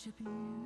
[0.00, 0.26] worship you.
[0.26, 0.59] I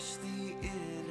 [0.00, 1.09] crush the enemy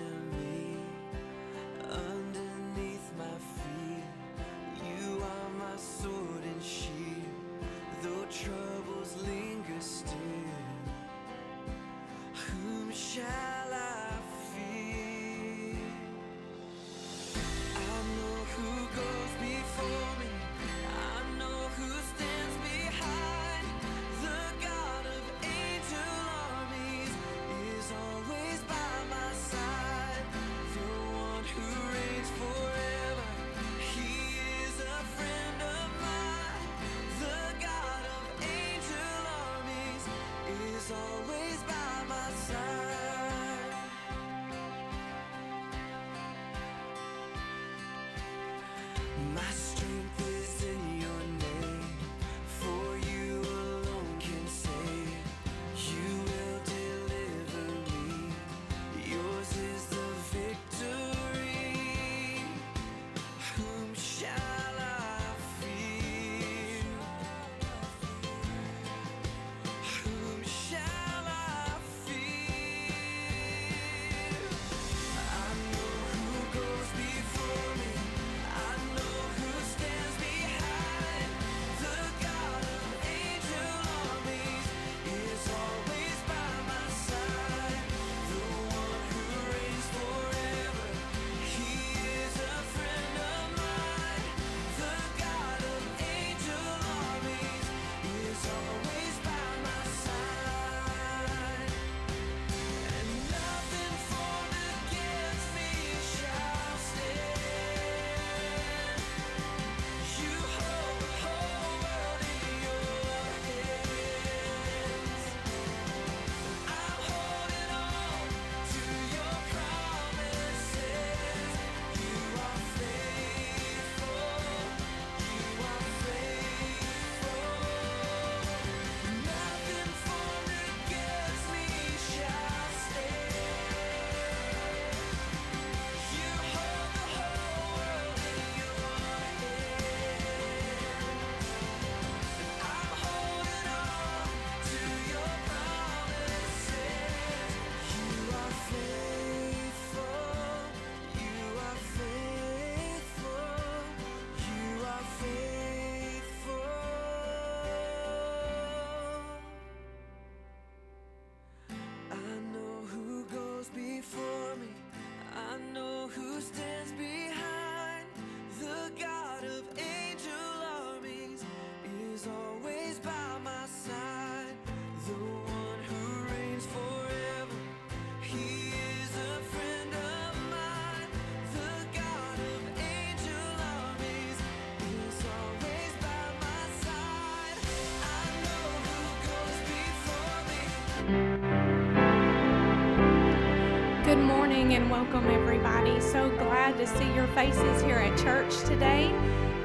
[194.70, 196.00] morning and welcome, everybody.
[196.00, 199.08] So glad to see your faces here at church today.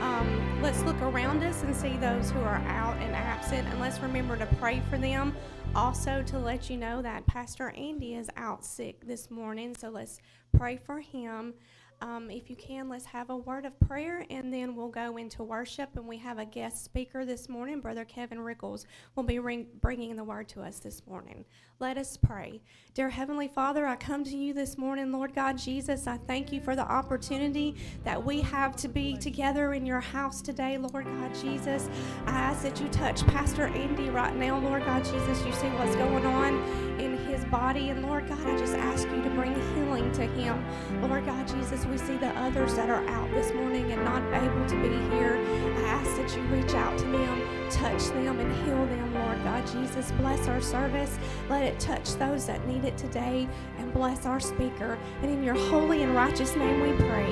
[0.00, 4.00] Um, let's look around us and see those who are out and absent, and let's
[4.00, 5.36] remember to pray for them.
[5.74, 10.20] Also, to let you know that Pastor Andy is out sick this morning, so let's
[10.56, 11.52] pray for him.
[12.00, 15.42] Um, if you can, let's have a word of prayer and then we'll go into
[15.42, 15.90] worship.
[15.96, 18.86] And we have a guest speaker this morning, Brother Kevin Rickles,
[19.16, 21.44] will be ring, bringing the word to us this morning.
[21.80, 22.60] Let us pray.
[22.94, 26.06] Dear Heavenly Father, I come to you this morning, Lord God Jesus.
[26.06, 30.40] I thank you for the opportunity that we have to be together in your house
[30.40, 31.88] today, Lord God Jesus.
[32.26, 35.44] I ask that you touch Pastor Andy right now, Lord God Jesus.
[35.44, 36.54] You see what's going on
[37.00, 37.90] in his body.
[37.90, 40.64] And Lord God, I just ask you to bring healing to him.
[41.02, 44.20] Lord God Jesus, we we see the others that are out this morning and not
[44.42, 45.38] able to be here,
[45.76, 49.64] I ask that you reach out to them, touch them, and heal them, Lord God
[49.68, 50.10] Jesus.
[50.18, 51.16] Bless our service.
[51.48, 53.48] Let it touch those that need it today,
[53.78, 54.98] and bless our speaker.
[55.22, 57.30] And in your holy and righteous name we pray.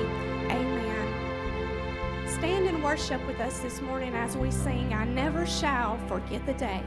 [0.49, 2.29] Amen.
[2.29, 6.53] Stand and worship with us this morning as we sing, I Never Shall Forget the
[6.53, 6.81] Day.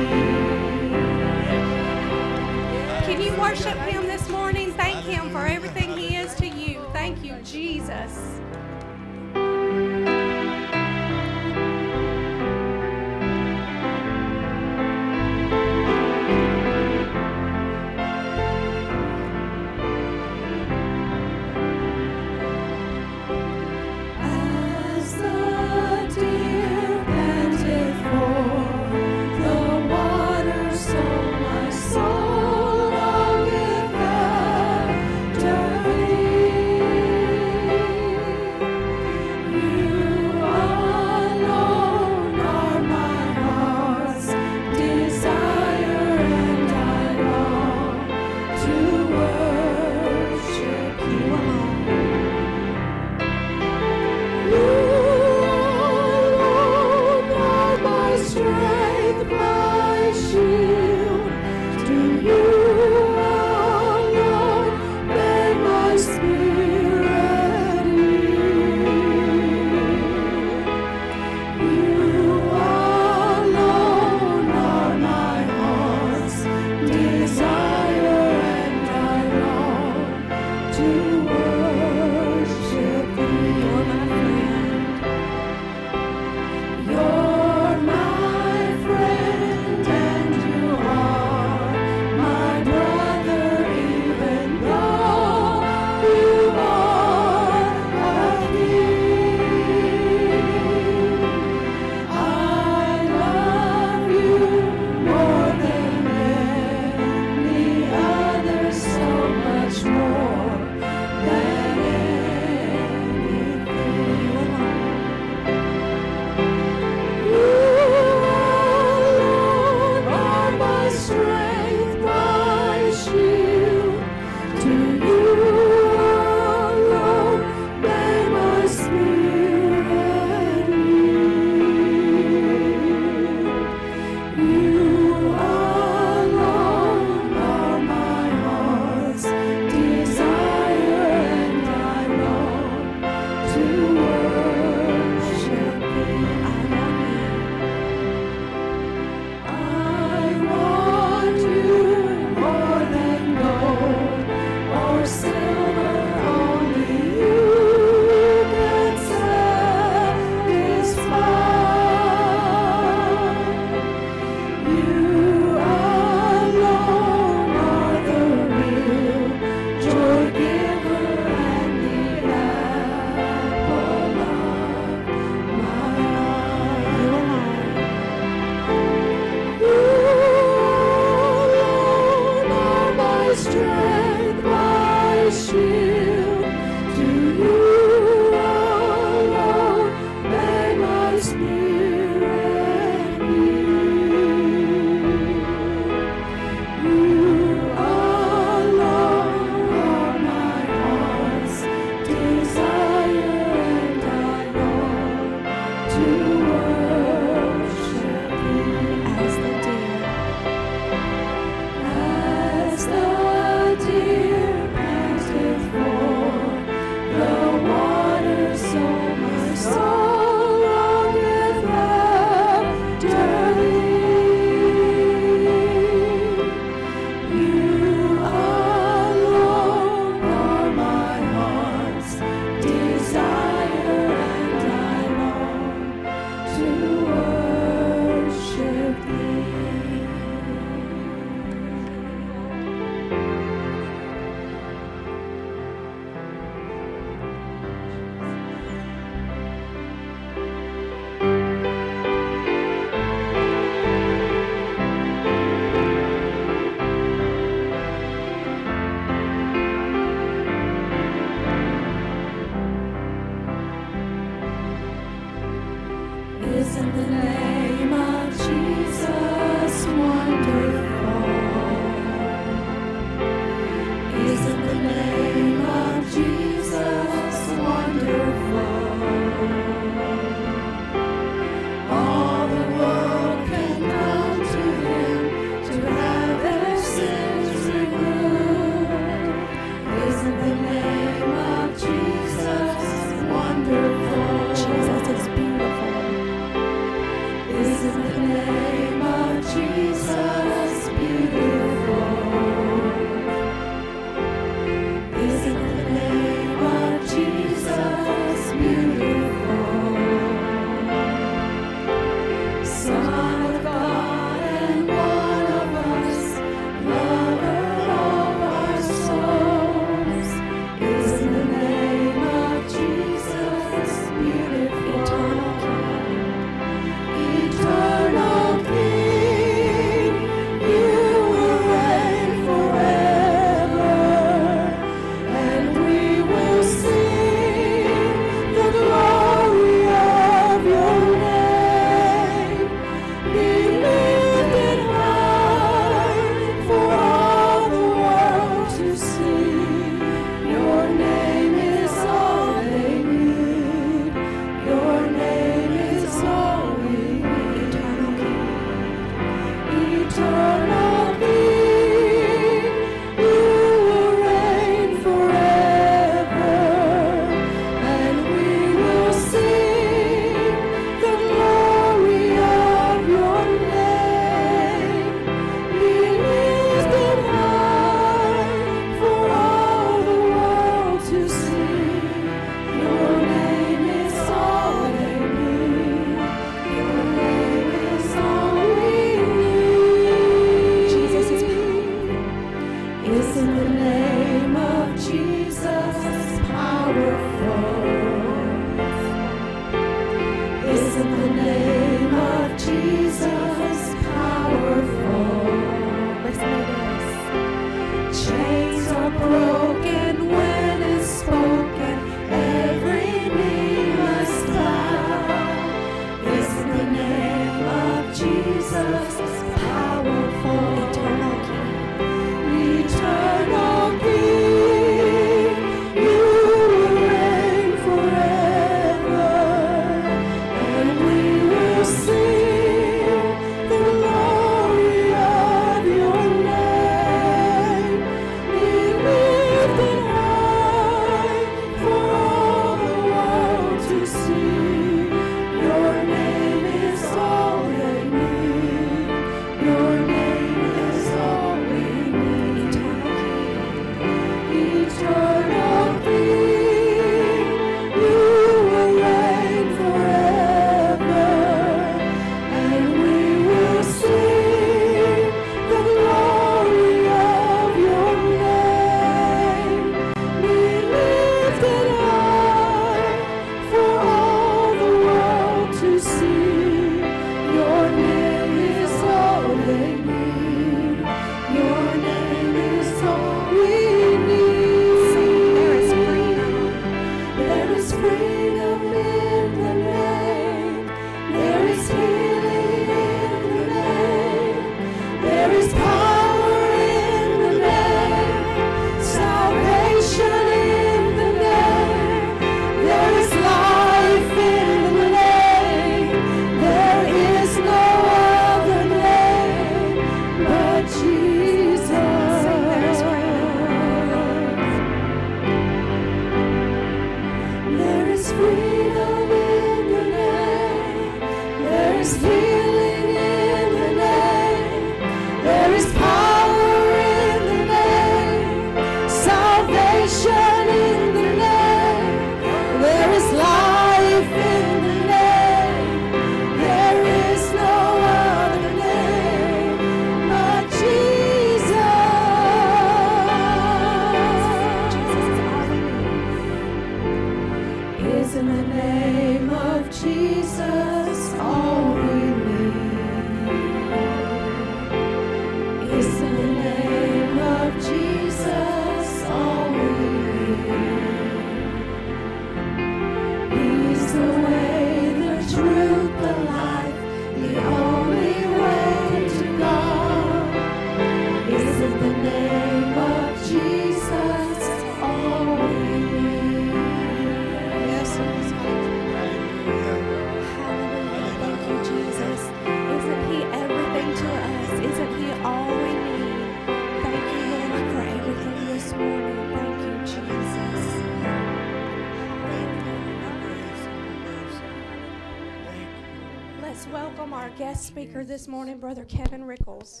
[597.76, 600.00] Guest speaker this morning, Brother Kevin Rickles.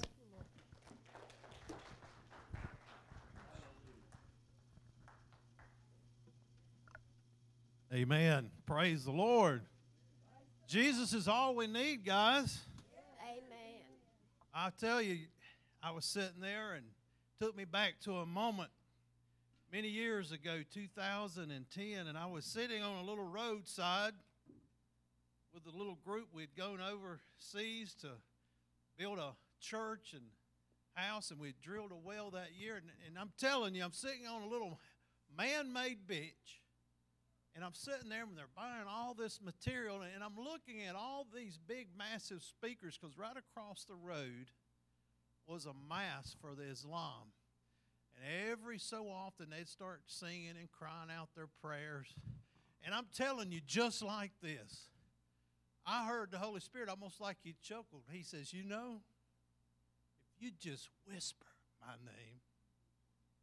[7.92, 8.48] Amen.
[8.64, 9.60] Praise the Lord.
[10.66, 12.60] Jesus is all we need, guys.
[13.22, 13.82] Amen.
[14.54, 15.18] I tell you,
[15.82, 16.86] I was sitting there and
[17.38, 18.70] took me back to a moment
[19.70, 24.14] many years ago, 2010, and I was sitting on a little roadside
[25.56, 26.28] with a little group.
[26.34, 28.08] We'd gone overseas to
[28.98, 30.24] build a church and
[30.92, 32.76] house, and we drilled a well that year.
[32.76, 34.78] And, and I'm telling you, I'm sitting on a little
[35.36, 36.60] man made beach.
[37.54, 41.26] And I'm sitting there and they're buying all this material, and I'm looking at all
[41.34, 44.50] these big, massive speakers because right across the road
[45.46, 47.32] was a mass for the Islam.
[48.14, 52.14] And every so often they'd start singing and crying out their prayers.
[52.84, 54.90] And I'm telling you, just like this,
[55.86, 58.02] I heard the Holy Spirit almost like he chuckled.
[58.10, 59.00] He says, You know,
[60.36, 61.46] if you just whisper
[61.80, 62.40] my name,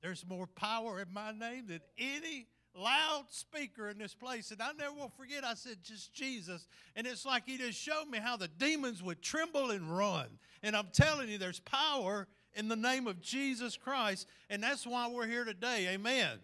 [0.01, 4.51] there's more power in my name than any loudspeaker in this place.
[4.51, 6.67] And I never will forget, I said, just Jesus.
[6.95, 10.27] And it's like he just showed me how the demons would tremble and run.
[10.61, 14.27] And I'm telling you, there's power in the name of Jesus Christ.
[14.49, 15.87] And that's why we're here today.
[15.89, 16.39] Amen.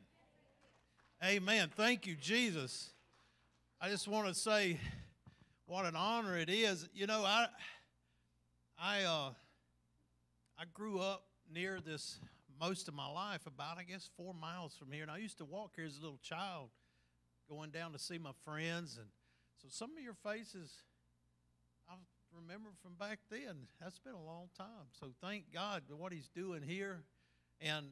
[1.24, 1.70] Amen.
[1.76, 2.92] Thank you, Jesus.
[3.82, 4.80] I just want to say
[5.70, 6.90] what an honor it is.
[6.96, 7.46] You know, I
[8.82, 9.30] I uh
[10.58, 12.20] I grew up near this
[12.60, 15.04] most of my life, about I guess four miles from here.
[15.04, 16.72] And I used to walk here as a little child,
[17.48, 18.98] going down to see my friends.
[18.98, 19.08] And
[19.62, 20.74] so some of your faces
[21.88, 21.94] I
[22.36, 23.68] remember from back then.
[23.80, 24.88] That's been a long time.
[25.00, 27.04] So thank God for what He's doing here,
[27.62, 27.92] and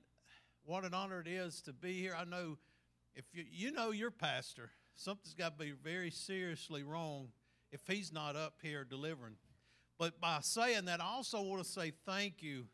[0.66, 2.16] what an honor it is to be here.
[2.20, 2.58] I know
[3.16, 7.28] if you you know your pastor, something's got to be very seriously wrong
[7.72, 9.36] if he's not up here delivering.
[10.00, 12.66] But by saying that, I also want to say thank you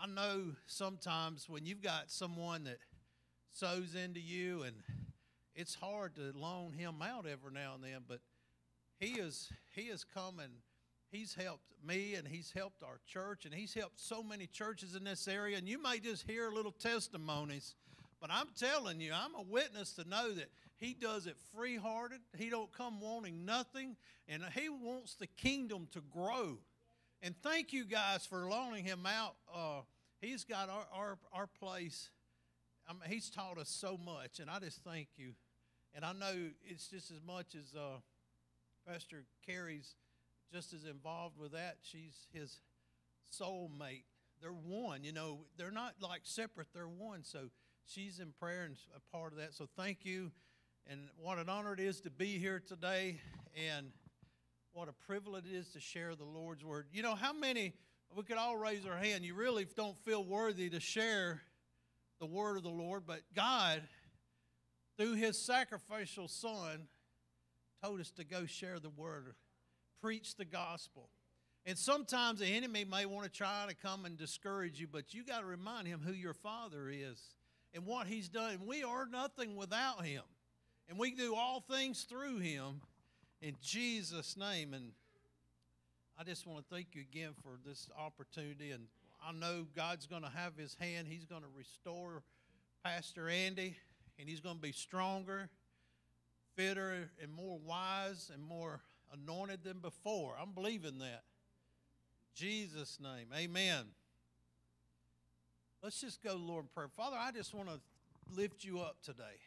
[0.00, 2.78] I know sometimes when you've got someone that
[3.50, 4.76] sows into you, and
[5.54, 8.20] it's hard to loan him out every now and then, but
[8.98, 10.52] he is he is and
[11.10, 15.04] He's helped me, and he's helped our church, and he's helped so many churches in
[15.04, 15.56] this area.
[15.56, 17.76] And you may just hear little testimonies,
[18.20, 20.48] but I'm telling you, I'm a witness to know that
[20.78, 22.20] he does it free-hearted.
[22.36, 23.96] He don't come wanting nothing,
[24.28, 26.58] and he wants the kingdom to grow.
[27.22, 29.36] And thank you guys for loaning him out.
[29.52, 29.80] Uh,
[30.20, 32.10] he's got our, our, our place.
[32.88, 35.32] I mean, he's taught us so much, and I just thank you.
[35.94, 38.00] And I know it's just as much as uh,
[38.86, 39.94] Pastor Carrie's
[40.52, 41.76] just as involved with that.
[41.82, 42.58] She's his
[43.32, 44.04] soulmate.
[44.42, 47.24] They're one, you know, they're not like separate, they're one.
[47.24, 47.48] So
[47.86, 49.54] she's in prayer and a part of that.
[49.54, 50.32] So thank you.
[50.86, 53.18] And what an honor it is to be here today.
[53.72, 53.86] And
[54.72, 56.86] what a privilege it is to share the Lord's word.
[56.92, 57.72] You know, how many,
[58.14, 61.40] we could all raise our hand, you really don't feel worthy to share
[62.20, 63.82] the word of the Lord, but God,
[64.98, 66.88] through his sacrificial son,
[67.82, 69.34] told us to go share the word,
[70.00, 71.08] preach the gospel.
[71.66, 75.24] And sometimes the enemy may want to try to come and discourage you, but you
[75.24, 77.34] got to remind him who your father is
[77.72, 78.58] and what he's done.
[78.66, 80.22] We are nothing without him.
[80.88, 82.80] And we can do all things through him
[83.40, 84.74] in Jesus' name.
[84.74, 84.92] And
[86.18, 88.70] I just want to thank you again for this opportunity.
[88.70, 88.86] And
[89.26, 91.08] I know God's going to have his hand.
[91.08, 92.22] He's going to restore
[92.84, 93.76] Pastor Andy,
[94.18, 95.48] and he's going to be stronger,
[96.54, 100.34] fitter, and more wise and more anointed than before.
[100.40, 101.22] I'm believing that.
[102.34, 103.28] Jesus' name.
[103.34, 103.84] Amen.
[105.82, 106.88] Let's just go, Lord, in prayer.
[106.94, 107.80] Father, I just want to
[108.36, 109.38] lift you up today.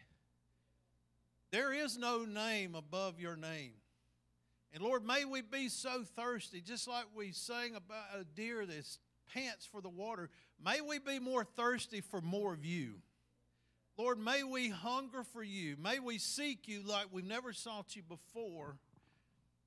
[1.52, 3.74] There is no name above your name.
[4.74, 8.98] And Lord, may we be so thirsty, just like we sang about a deer that
[9.34, 10.30] pants for the water.
[10.64, 12.96] May we be more thirsty for more of you.
[13.98, 15.76] Lord, may we hunger for you.
[15.82, 18.78] May we seek you like we've never sought you before.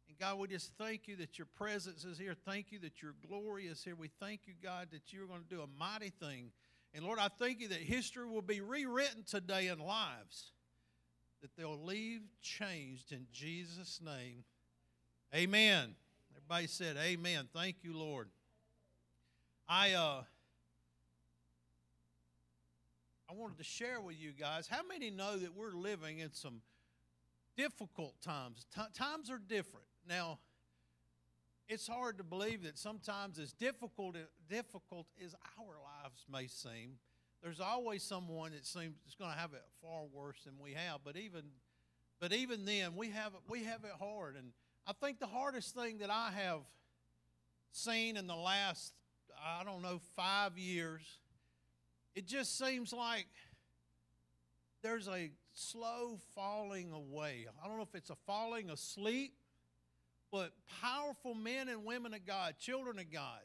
[0.08, 2.34] And God, we just thank you that your presence is here.
[2.46, 3.96] Thank you that your glory is here.
[3.96, 6.52] We thank you, God, that you're going to do a mighty thing.
[6.94, 10.52] And Lord, I thank you that history will be rewritten today in lives,
[11.42, 14.44] that they'll leave changed in Jesus' name.
[15.34, 15.94] Amen.
[16.36, 17.48] Everybody said, Amen.
[17.54, 18.28] Thank you, Lord.
[19.68, 20.22] I uh,
[23.28, 24.66] I wanted to share with you guys.
[24.66, 26.62] How many know that we're living in some
[27.56, 28.66] difficult times?
[28.74, 29.86] Ti times are different.
[30.08, 30.40] Now,
[31.68, 34.16] it's hard to believe that sometimes as difficult
[34.48, 36.98] difficult as our lives may seem,
[37.42, 41.00] there's always someone that seems is going to have it far worse than we have.
[41.04, 41.42] But even
[42.20, 44.36] but even then, we have we have it hard.
[44.36, 44.52] And
[44.86, 46.60] I think the hardest thing that I have
[47.72, 48.92] seen in the last
[49.42, 51.02] I don't know five years,
[52.14, 53.26] it just seems like
[54.82, 57.46] there's a slow falling away.
[57.62, 59.34] I don't know if it's a falling asleep
[60.30, 63.40] but powerful men and women of God, children of God,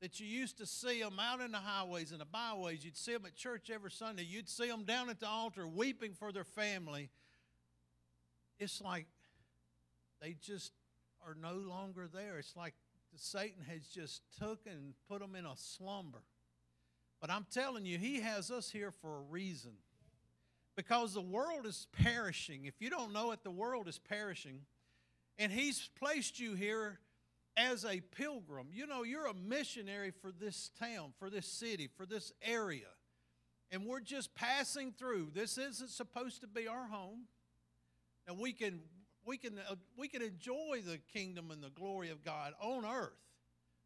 [0.00, 2.84] that you used to see them out in the highways and the byways.
[2.84, 4.22] You'd see them at church every Sunday.
[4.22, 7.10] You'd see them down at the altar weeping for their family.
[8.60, 9.06] It's like
[10.20, 10.72] they just
[11.26, 12.38] are no longer there.
[12.38, 12.74] It's like
[13.16, 16.22] Satan has just took and put them in a slumber.
[17.20, 19.72] But I'm telling you, he has us here for a reason.
[20.76, 22.66] Because the world is perishing.
[22.66, 24.60] If you don't know it, the world is perishing.
[25.36, 27.00] And He's placed you here
[27.58, 28.68] as a pilgrim.
[28.72, 32.86] You know, you're a missionary for this town, for this city, for this area.
[33.70, 35.32] And we're just passing through.
[35.34, 37.24] This isn't supposed to be our home.
[38.26, 38.80] And we can
[39.26, 43.18] we can uh, we can enjoy the kingdom and the glory of God on earth.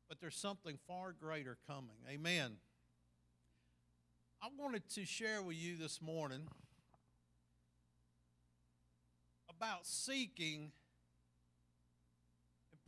[0.08, 1.96] But there's something far greater coming.
[2.08, 2.52] Amen.
[4.42, 6.48] I wanted to share with you this morning
[9.48, 10.72] about seeking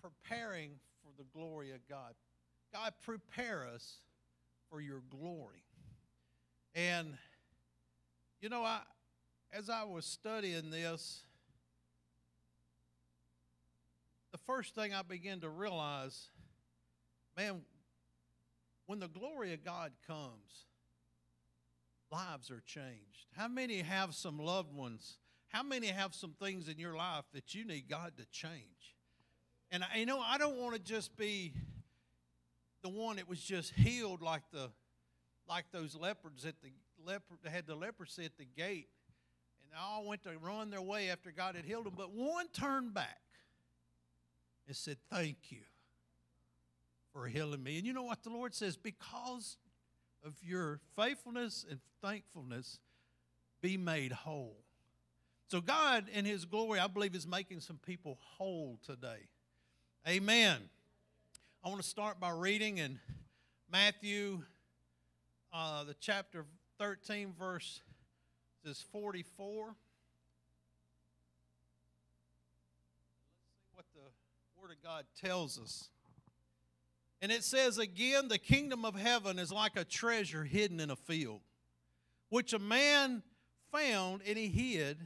[0.04, 2.14] preparing for the glory of God.
[2.72, 4.00] God, prepare us
[4.70, 5.64] for your glory.
[6.74, 7.16] And,
[8.40, 8.80] you know, I,
[9.52, 11.20] as I was studying this,
[14.32, 16.28] the first thing I began to realize,
[17.36, 17.62] man,
[18.86, 20.66] when the glory of God comes,
[22.10, 23.28] lives are changed.
[23.36, 25.18] How many have some loved ones?
[25.48, 28.93] How many have some things in your life that you need God to change?
[29.74, 31.52] And I, you know, I don't want to just be
[32.84, 34.70] the one that was just healed like the
[35.48, 36.68] like those leopards at the
[37.04, 38.86] leopard had the leprosy at the gate,
[39.60, 41.94] and they all went to run their way after God had healed them.
[41.96, 43.20] But one turned back
[44.68, 45.62] and said, "Thank you
[47.12, 48.76] for healing me." And you know what the Lord says?
[48.76, 49.56] Because
[50.24, 52.78] of your faithfulness and thankfulness,
[53.60, 54.62] be made whole.
[55.48, 59.30] So God, in His glory, I believe, is making some people whole today.
[60.06, 60.58] Amen.
[61.64, 63.00] I want to start by reading in
[63.72, 64.42] Matthew,
[65.50, 66.44] uh, the chapter
[66.78, 67.80] 13, verse
[68.66, 69.64] is 44.
[73.74, 75.88] Let's see what the Word of God tells us.
[77.22, 80.96] And it says again, the kingdom of heaven is like a treasure hidden in a
[80.96, 81.40] field,
[82.28, 83.22] which a man
[83.72, 84.98] found and he hid.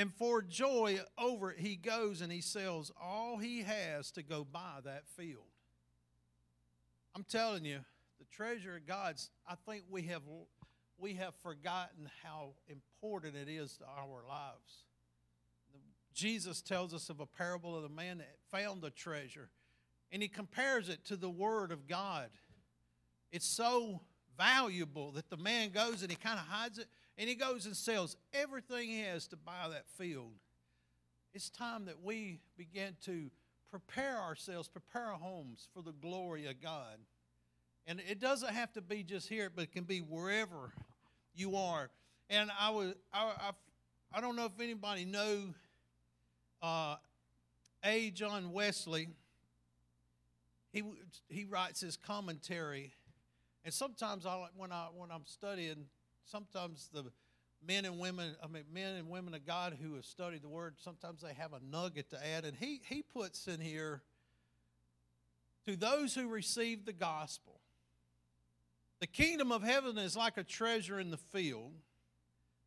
[0.00, 4.46] And for joy over it, he goes and he sells all he has to go
[4.50, 5.44] buy that field.
[7.14, 7.80] I'm telling you,
[8.18, 10.22] the treasure of God's, I think we have,
[10.96, 14.86] we have forgotten how important it is to our lives.
[16.14, 19.50] Jesus tells us of a parable of the man that found the treasure,
[20.10, 22.30] and he compares it to the Word of God.
[23.32, 24.00] It's so
[24.38, 26.86] valuable that the man goes and he kind of hides it
[27.18, 30.32] and he goes and sells everything he has to buy that field.
[31.34, 33.30] It's time that we begin to
[33.70, 36.98] prepare ourselves, prepare our homes for the glory of God.
[37.86, 40.72] And it doesn't have to be just here, but it can be wherever
[41.34, 41.90] you are.
[42.28, 43.50] And I was, I, I,
[44.12, 45.54] I don't know if anybody know
[46.62, 46.96] uh,
[47.84, 48.10] A.
[48.10, 49.08] John Wesley.
[50.72, 50.84] He
[51.28, 52.92] he writes his commentary,
[53.64, 55.86] and sometimes I when I when I'm studying
[56.24, 57.04] sometimes the
[57.66, 60.74] men and women, I mean, men and women of God who have studied the Word,
[60.78, 62.44] sometimes they have a nugget to add.
[62.44, 64.02] And he, he puts in here
[65.66, 67.60] to those who receive the gospel,
[69.00, 71.72] the kingdom of heaven is like a treasure in the field.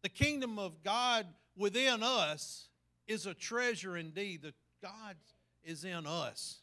[0.02, 2.68] The kingdom of God within us
[3.08, 4.42] is a treasure indeed.
[4.42, 5.16] The God
[5.64, 6.60] is in us.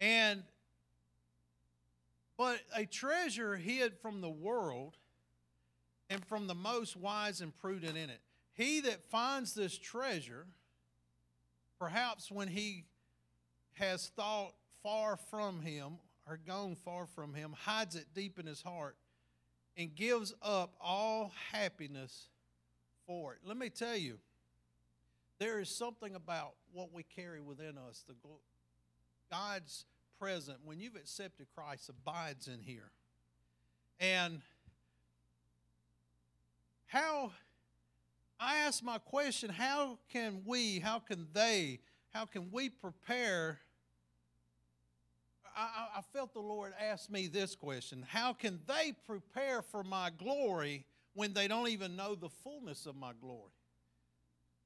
[0.00, 0.42] And
[2.40, 4.96] but a treasure hid from the world
[6.08, 8.22] and from the most wise and prudent in it.
[8.54, 10.46] He that finds this treasure,
[11.78, 12.86] perhaps when he
[13.74, 18.62] has thought far from him or gone far from him, hides it deep in his
[18.62, 18.96] heart
[19.76, 22.30] and gives up all happiness
[23.06, 23.40] for it.
[23.44, 24.16] Let me tell you,
[25.38, 28.02] there is something about what we carry within us.
[28.08, 28.14] The
[29.30, 29.84] God's
[30.20, 32.90] present when you've accepted Christ abides in here.
[33.98, 34.40] And
[36.86, 37.32] how
[38.38, 41.80] I ask my question, how can we, how can they,
[42.12, 43.58] how can we prepare?
[45.56, 49.82] I, I- I felt the Lord ask me this question How can they prepare for
[49.82, 53.50] my glory when they don't even know the fullness of my glory?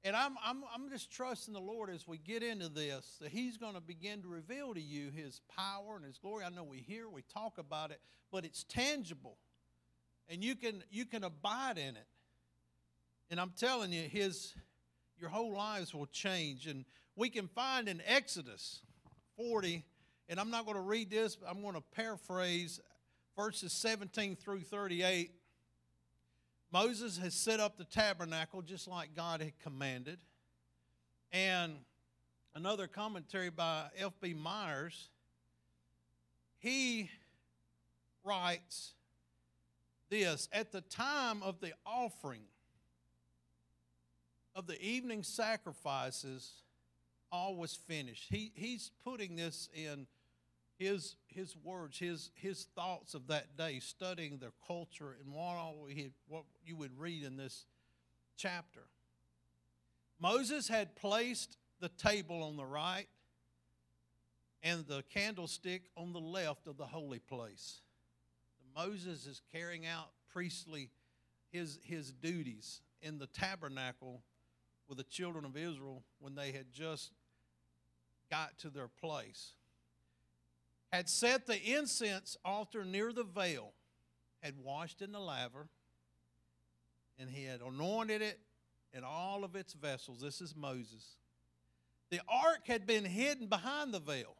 [0.05, 3.57] And I'm, I'm, I'm just trusting the Lord as we get into this that He's
[3.57, 6.45] going to begin to reveal to you His power and His glory.
[6.45, 7.99] I know we hear, we talk about it,
[8.31, 9.37] but it's tangible.
[10.29, 12.07] And you can, you can abide in it.
[13.31, 14.53] And I'm telling you, His,
[15.17, 16.67] your whole lives will change.
[16.67, 18.81] And we can find in Exodus
[19.37, 19.83] 40,
[20.29, 22.79] and I'm not going to read this, but I'm going to paraphrase
[23.35, 25.31] verses 17 through 38.
[26.71, 30.19] Moses has set up the tabernacle just like God had commanded.
[31.31, 31.77] And
[32.53, 34.33] another commentary by F.B.
[34.33, 35.09] Myers,
[36.57, 37.09] he
[38.23, 38.93] writes
[40.09, 42.45] this At the time of the offering
[44.55, 46.63] of the evening sacrifices,
[47.31, 48.27] all was finished.
[48.29, 50.07] He, he's putting this in
[50.77, 55.87] his his words, his his thoughts of that day, studying their culture and what all
[55.87, 57.65] had, what you would read in this
[58.37, 58.81] chapter.
[60.19, 63.07] Moses had placed the table on the right
[64.63, 67.81] and the candlestick on the left of the holy place.
[68.75, 70.89] Moses is carrying out priestly
[71.51, 74.23] his his duties in the tabernacle
[74.87, 77.11] with the children of Israel when they had just
[78.31, 79.53] got to their place
[80.95, 83.73] had set the incense altar near the veil,
[84.41, 85.67] had washed in the laver,
[87.19, 88.39] and he had anointed it
[88.93, 90.21] and all of its vessels.
[90.21, 91.17] This is Moses.
[92.11, 94.37] The ark had been hidden behind the veil,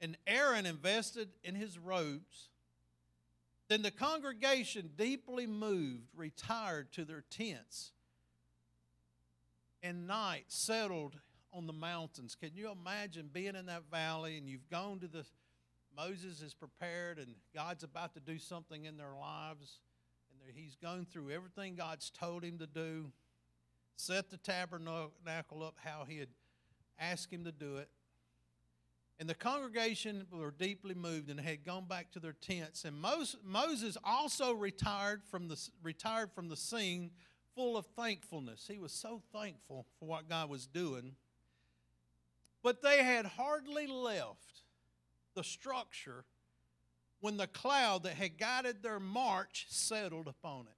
[0.00, 2.48] and Aaron invested in his robes.
[3.68, 7.92] Then the congregation, deeply moved, retired to their tents,
[9.84, 11.16] and night settled
[11.52, 12.34] on the mountains.
[12.34, 15.24] Can you imagine being in that valley and you've gone to the
[15.96, 19.78] Moses is prepared and God's about to do something in their lives
[20.46, 23.12] and he's gone through everything God's told him to do,
[23.96, 26.28] set the tabernacle up how he had
[26.98, 27.88] asked him to do it.
[29.18, 32.84] And the congregation were deeply moved and had gone back to their tents.
[32.84, 37.10] And Moses also retired from the, retired from the scene
[37.54, 38.68] full of thankfulness.
[38.70, 41.12] He was so thankful for what God was doing.
[42.62, 44.63] But they had hardly left
[45.34, 46.24] the structure
[47.20, 50.76] when the cloud that had guided their march settled upon it.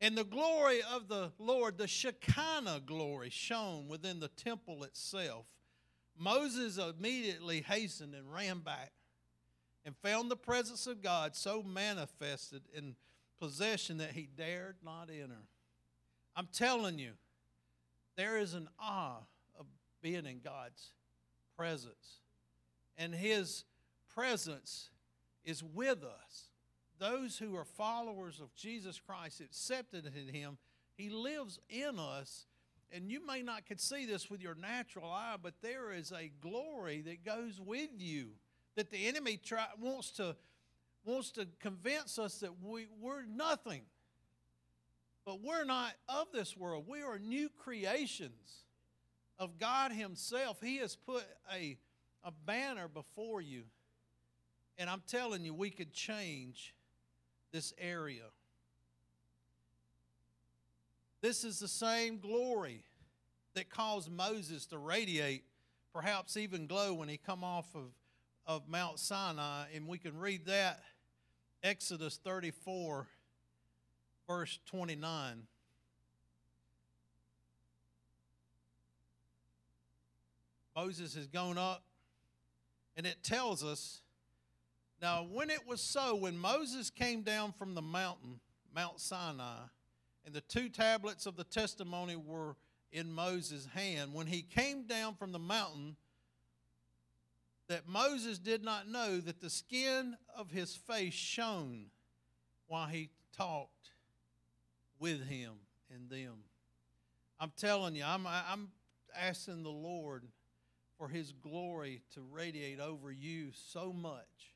[0.00, 5.44] And the glory of the Lord, the Shekinah glory, shone within the temple itself.
[6.16, 8.92] Moses immediately hastened and ran back
[9.84, 12.96] and found the presence of God so manifested in
[13.38, 15.42] possession that he dared not enter.
[16.36, 17.12] I'm telling you,
[18.16, 19.18] there is an awe
[19.58, 19.66] of
[20.02, 20.92] being in God's
[21.56, 22.19] presence.
[23.00, 23.64] And His
[24.14, 24.90] presence
[25.42, 26.48] is with us.
[26.98, 30.58] Those who are followers of Jesus Christ, accepted in Him,
[30.96, 32.46] He lives in us.
[32.92, 36.30] And you may not could see this with your natural eye, but there is a
[36.42, 38.32] glory that goes with you
[38.76, 40.36] that the enemy try, wants to
[41.04, 43.82] wants to convince us that we, we're nothing.
[45.24, 46.84] But we're not of this world.
[46.86, 48.64] We are new creations
[49.38, 50.58] of God Himself.
[50.62, 51.78] He has put a,
[52.24, 53.64] a banner before you.
[54.78, 56.74] And I'm telling you, we could change
[57.52, 58.24] this area.
[61.20, 62.82] This is the same glory
[63.54, 65.44] that caused Moses to radiate,
[65.92, 67.92] perhaps even glow when he come off of,
[68.46, 69.64] of Mount Sinai.
[69.74, 70.80] And we can read that,
[71.62, 73.06] Exodus 34,
[74.26, 75.42] verse 29.
[80.74, 81.82] Moses has gone up,
[83.00, 84.02] and it tells us
[85.00, 88.40] now, when it was so, when Moses came down from the mountain,
[88.74, 89.60] Mount Sinai,
[90.26, 92.56] and the two tablets of the testimony were
[92.92, 95.96] in Moses' hand, when he came down from the mountain,
[97.68, 101.86] that Moses did not know that the skin of his face shone
[102.66, 103.92] while he talked
[104.98, 105.52] with him
[105.90, 106.44] and them.
[107.40, 108.72] I'm telling you, I'm, I'm
[109.18, 110.24] asking the Lord
[111.00, 114.54] for His glory to radiate over you so much.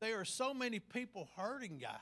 [0.00, 1.98] There are so many people hurting, guys.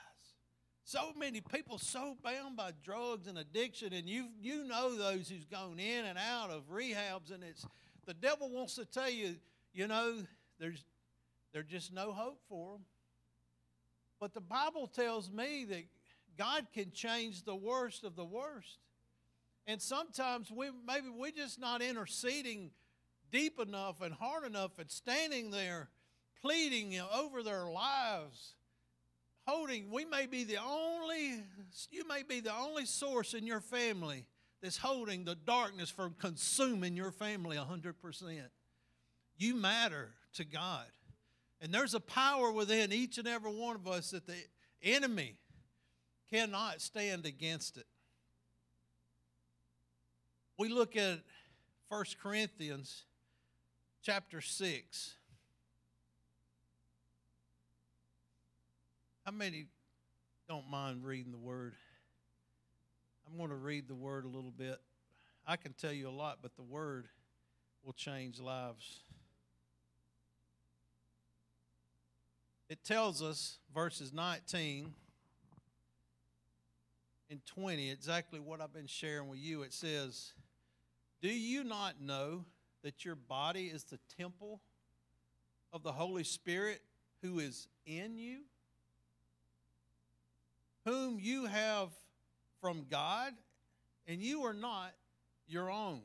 [0.85, 5.47] So many people so bound by drugs and addiction, and you you know those who's
[5.47, 7.67] gone in and out of rehabs, and it's
[8.05, 9.37] the devil wants to tell you,
[9.73, 10.19] you know,
[10.61, 10.85] there's
[11.55, 12.85] there's just no hope for them.
[14.21, 15.85] But the Bible tells me that
[16.37, 18.79] God can change the worst of the worst.
[19.67, 22.73] And sometimes we maybe we're just not interceding
[23.35, 25.89] deep enough and hard enough and standing there
[26.41, 28.55] pleading over their lives
[29.45, 31.43] holding we may be the only
[31.91, 34.25] you may be the only source in your family
[34.63, 37.95] that's holding the darkness from consuming your family 100%
[39.37, 40.87] you matter to god.
[41.61, 44.37] And there's a power within each and every one of us that the
[44.83, 45.37] enemy
[46.31, 47.87] cannot stand against it.
[50.59, 51.21] We look at
[51.89, 53.05] 1 corinthians
[54.05, 55.15] chapter 6
[59.25, 59.65] How many
[60.47, 61.73] don't mind reading the word?
[63.27, 64.77] I'm going to read the word a little bit.
[65.47, 67.07] I can tell you a lot, but the word
[67.83, 69.01] will change lives.
[72.69, 74.93] It tells us, verses 19
[77.31, 79.63] and 20, exactly what I've been sharing with you.
[79.63, 80.35] It says,
[81.23, 82.45] Do you not know
[82.85, 84.61] that your body is the temple
[85.73, 86.81] of the Holy Spirit
[87.21, 88.43] who is in you?
[90.85, 91.89] whom you have
[92.61, 93.33] from God,
[94.07, 94.93] and you are not
[95.47, 96.01] your own.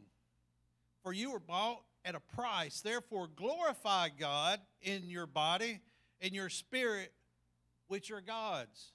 [1.04, 2.82] For you were bought at a price.
[2.82, 5.80] Therefore, glorify God in your body
[6.22, 7.14] and your spirit,
[7.88, 8.92] which are God's.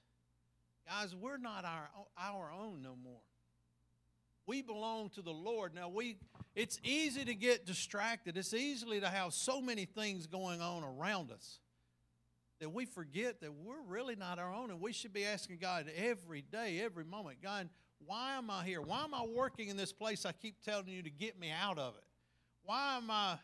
[0.88, 3.20] Guys, we're not our, our own no more.
[4.46, 5.74] We belong to the Lord.
[5.74, 6.18] Now we
[6.54, 8.36] it's easy to get distracted.
[8.36, 11.58] It's easy to have so many things going on around us
[12.60, 15.90] that we forget that we're really not our own and we should be asking God
[15.96, 17.68] every day, every moment, God,
[18.06, 18.80] why am I here?
[18.80, 21.78] Why am I working in this place I keep telling you to get me out
[21.78, 22.04] of it?
[22.62, 23.38] Why am I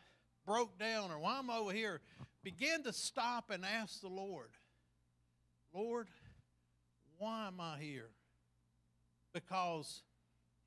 [0.45, 2.01] broke down or why am I over here?
[2.43, 4.49] Begin to stop and ask the Lord,
[5.73, 6.07] Lord,
[7.17, 8.09] why am I here?
[9.33, 10.01] Because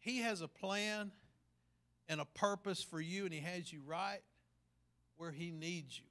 [0.05, 1.13] He has a plan
[2.09, 4.21] and a purpose for you, and He has you right
[5.17, 6.05] where He needs you.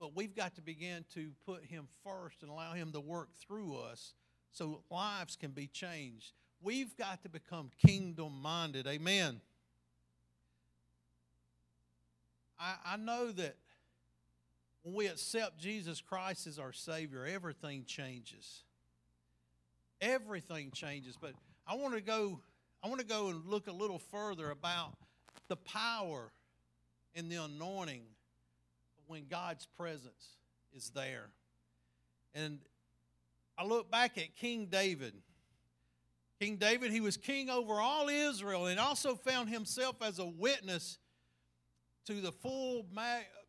[0.00, 3.76] But we've got to begin to put Him first and allow Him to work through
[3.76, 4.14] us
[4.50, 6.32] so lives can be changed.
[6.60, 8.88] We've got to become kingdom minded.
[8.88, 9.40] Amen.
[12.58, 13.54] I, I know that
[14.82, 18.64] when we accept Jesus Christ as our Savior, everything changes.
[20.00, 21.16] Everything changes.
[21.20, 21.34] But
[21.64, 22.40] I want to go,
[22.84, 24.92] I want to go and look a little further about
[25.48, 26.30] the power
[27.14, 28.02] and the anointing
[29.06, 30.36] when God's presence
[30.76, 31.30] is there.
[32.34, 32.58] And
[33.56, 35.14] I look back at King David.
[36.38, 40.98] King David, he was king over all Israel and also found himself as a witness
[42.06, 42.84] to the full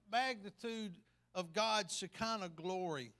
[0.09, 0.93] magnitude
[1.33, 3.11] of God's Shekinah glory.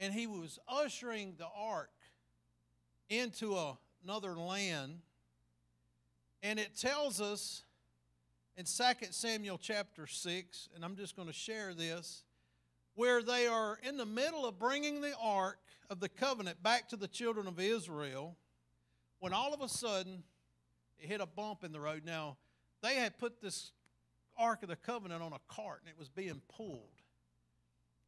[0.00, 1.90] And he was ushering the ark
[3.08, 5.00] into a, another land.
[6.42, 7.64] And it tells us
[8.56, 12.24] in 2 Samuel chapter 6, and I'm just going to share this,
[12.94, 15.58] where they are in the middle of bringing the ark
[15.90, 18.36] of the covenant back to the children of Israel,
[19.18, 20.22] when all of a sudden
[20.98, 22.02] it hit a bump in the road.
[22.04, 22.36] Now,
[22.82, 23.72] they had put this
[24.38, 27.02] ark of the covenant on a cart and it was being pulled.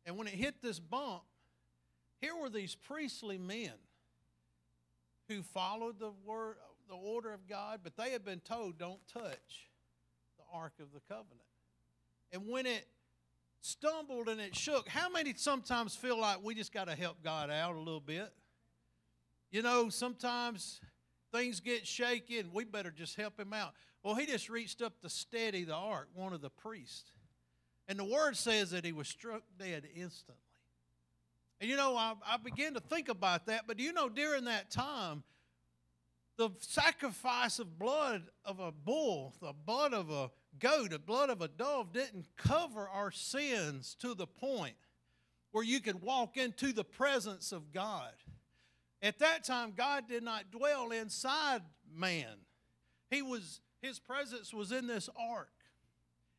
[0.06, 1.22] And when it hit this bump,
[2.20, 3.72] here were these priestly men
[5.28, 6.56] who followed the word
[6.88, 9.68] the order of God, but they had been told don't touch.
[10.38, 11.40] The Ark of the Covenant.
[12.32, 12.86] And when it
[13.60, 17.50] stumbled and it shook, how many sometimes feel like we just got to help God
[17.50, 18.32] out a little bit?
[19.50, 20.80] You know, sometimes
[21.32, 23.74] things get shaky and we better just help him out.
[24.02, 27.10] Well, he just reached up to steady the ark, one of the priests.
[27.86, 30.36] And the word says that he was struck dead instantly.
[31.60, 34.70] And you know, I, I began to think about that, but you know, during that
[34.70, 35.22] time,
[36.36, 40.30] the sacrifice of blood of a bull, the blood of a
[40.60, 44.76] goat, the blood of a dove didn't cover our sins to the point
[45.50, 48.12] where you could walk into the presence of God.
[49.02, 52.36] At that time, God did not dwell inside man.
[53.10, 55.50] He was his presence was in this ark.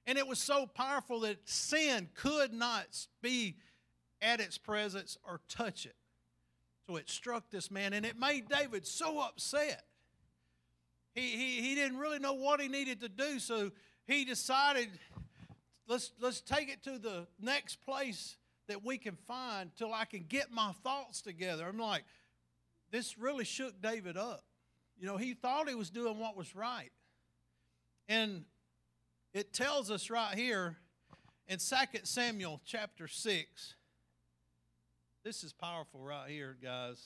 [0.05, 2.87] And it was so powerful that sin could not
[3.21, 3.57] be
[4.21, 5.95] at its presence or touch it.
[6.87, 9.83] So it struck this man, and it made David so upset
[11.19, 13.71] he, he, he didn't really know what he needed to do, so
[14.05, 14.89] he decided
[15.87, 20.25] let's, let's take it to the next place that we can find till I can
[20.27, 21.65] get my thoughts together.
[21.67, 22.03] I'm like,
[22.91, 24.43] this really shook David up.
[24.99, 26.91] You know, he thought he was doing what was right.
[28.07, 28.45] And
[29.33, 30.77] it tells us right here
[31.47, 33.75] in 2 Samuel chapter 6.
[35.23, 37.03] This is powerful right here, guys.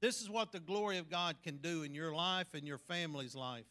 [0.00, 3.34] This is what the glory of God can do in your life and your family's
[3.34, 3.66] life.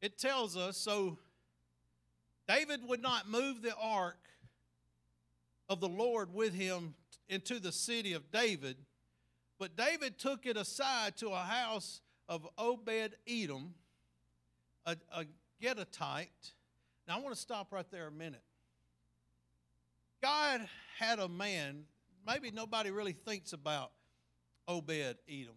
[0.00, 1.18] It tells us so
[2.48, 4.18] David would not move the ark
[5.68, 6.94] of the Lord with him
[7.28, 8.76] into the city of David,
[9.58, 13.74] but David took it aside to a house of Obed Edom,
[14.86, 15.24] a, a
[15.60, 16.52] Gittite.
[17.06, 18.42] Now I want to stop right there a minute.
[20.22, 20.66] God
[20.98, 21.84] had a man,
[22.26, 23.92] maybe nobody really thinks about
[24.68, 25.54] Obed Edom.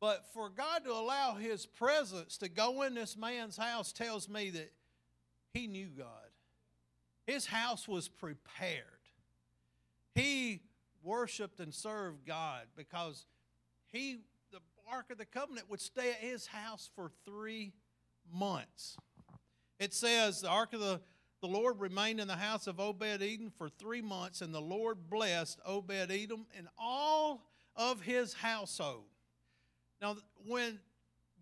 [0.00, 4.50] But for God to allow his presence to go in this man's house tells me
[4.50, 4.72] that
[5.52, 6.06] he knew God.
[7.26, 8.84] His house was prepared.
[10.14, 10.60] He
[11.02, 13.24] worshiped and served God because
[13.92, 14.18] he
[14.52, 14.58] the
[14.90, 17.72] Ark of the Covenant would stay at his house for three
[18.32, 18.96] months.
[19.78, 21.00] It says the Ark of the,
[21.44, 25.10] the Lord remained in the house of Obed Edom for three months, and the Lord
[25.10, 27.42] blessed Obed Edom and all
[27.76, 29.04] of his household.
[30.00, 30.16] Now,
[30.46, 30.78] when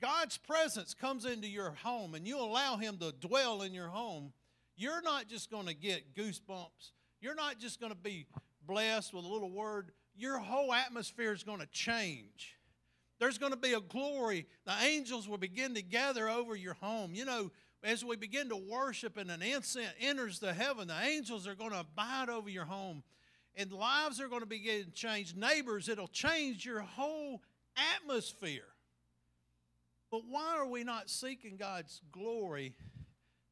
[0.00, 4.32] God's presence comes into your home and you allow Him to dwell in your home,
[4.74, 6.90] you're not just going to get goosebumps.
[7.20, 8.26] You're not just going to be
[8.66, 9.92] blessed with a little word.
[10.16, 12.56] Your whole atmosphere is going to change.
[13.20, 14.48] There's going to be a glory.
[14.66, 17.14] The angels will begin to gather over your home.
[17.14, 17.52] You know,
[17.82, 21.72] as we begin to worship and an incense enters the heaven, the angels are going
[21.72, 23.02] to abide over your home.
[23.54, 25.34] And lives are going to begin to change.
[25.34, 27.42] Neighbors, it'll change your whole
[27.96, 28.62] atmosphere.
[30.10, 32.74] But why are we not seeking God's glory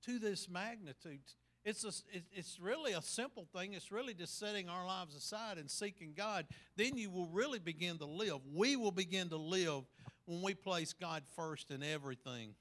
[0.07, 1.21] to this magnitude?
[1.65, 1.93] It's, a,
[2.33, 3.75] it's really a simple thing.
[3.75, 6.47] It's really just setting our lives aside and seeking God.
[6.77, 8.39] Then you will really begin to live.
[8.55, 9.83] We will begin to live
[10.25, 12.55] when we place God first in everything.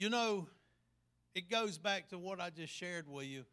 [0.00, 0.48] You know,
[1.34, 3.44] it goes back to what I just shared with you.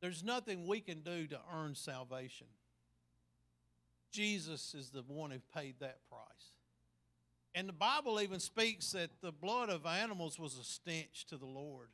[0.00, 2.46] There's nothing we can do to earn salvation.
[4.12, 6.52] Jesus is the one who paid that price.
[7.52, 11.46] And the Bible even speaks that the blood of animals was a stench to the
[11.46, 11.88] Lord.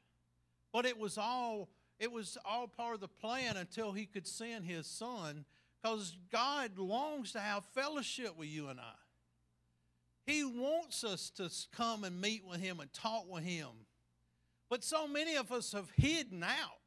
[0.71, 4.65] But it was all it was all part of the plan until he could send
[4.65, 5.45] his son
[5.83, 8.95] because God longs to have fellowship with you and I.
[10.27, 13.69] He wants us to come and meet with him and talk with him.
[14.69, 16.81] But so many of us have hidden out.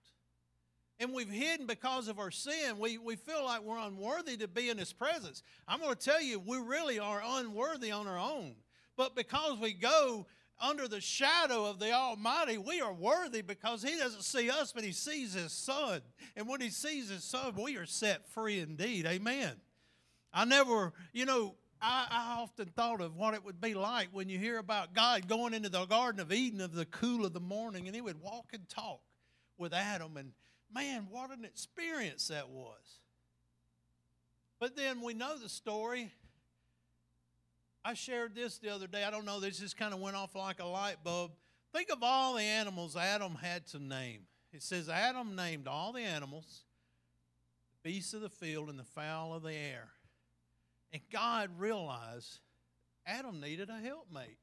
[0.99, 2.77] And we've hidden because of our sin.
[2.79, 5.43] We, we feel like we're unworthy to be in His presence.
[5.67, 8.55] I'm going to tell you, we really are unworthy on our own.
[8.95, 10.27] But because we go
[10.61, 14.83] under the shadow of the Almighty, we are worthy because He doesn't see us, but
[14.83, 16.01] He sees His Son.
[16.37, 19.05] And when He sees His Son, we are set free indeed.
[19.05, 19.53] Amen.
[20.31, 24.29] I never, you know, I, I, often thought of what it would be like when
[24.29, 27.41] you hear about God going into the Garden of Eden of the cool of the
[27.41, 29.01] morning and He would walk and talk
[29.57, 30.15] with Adam.
[30.15, 30.31] And
[30.73, 32.99] man, what an experience that was.
[34.59, 36.11] But then we know the story
[37.85, 39.03] I shared this the other day.
[39.03, 41.31] I don't know, this just kind of went off like a light bulb.
[41.73, 44.21] Think of all the animals Adam had to name.
[44.53, 46.63] It says Adam named all the animals,
[47.71, 49.89] the beasts of the field, and the fowl of the air.
[50.93, 52.39] And God realized
[53.05, 54.37] Adam needed a helpmate.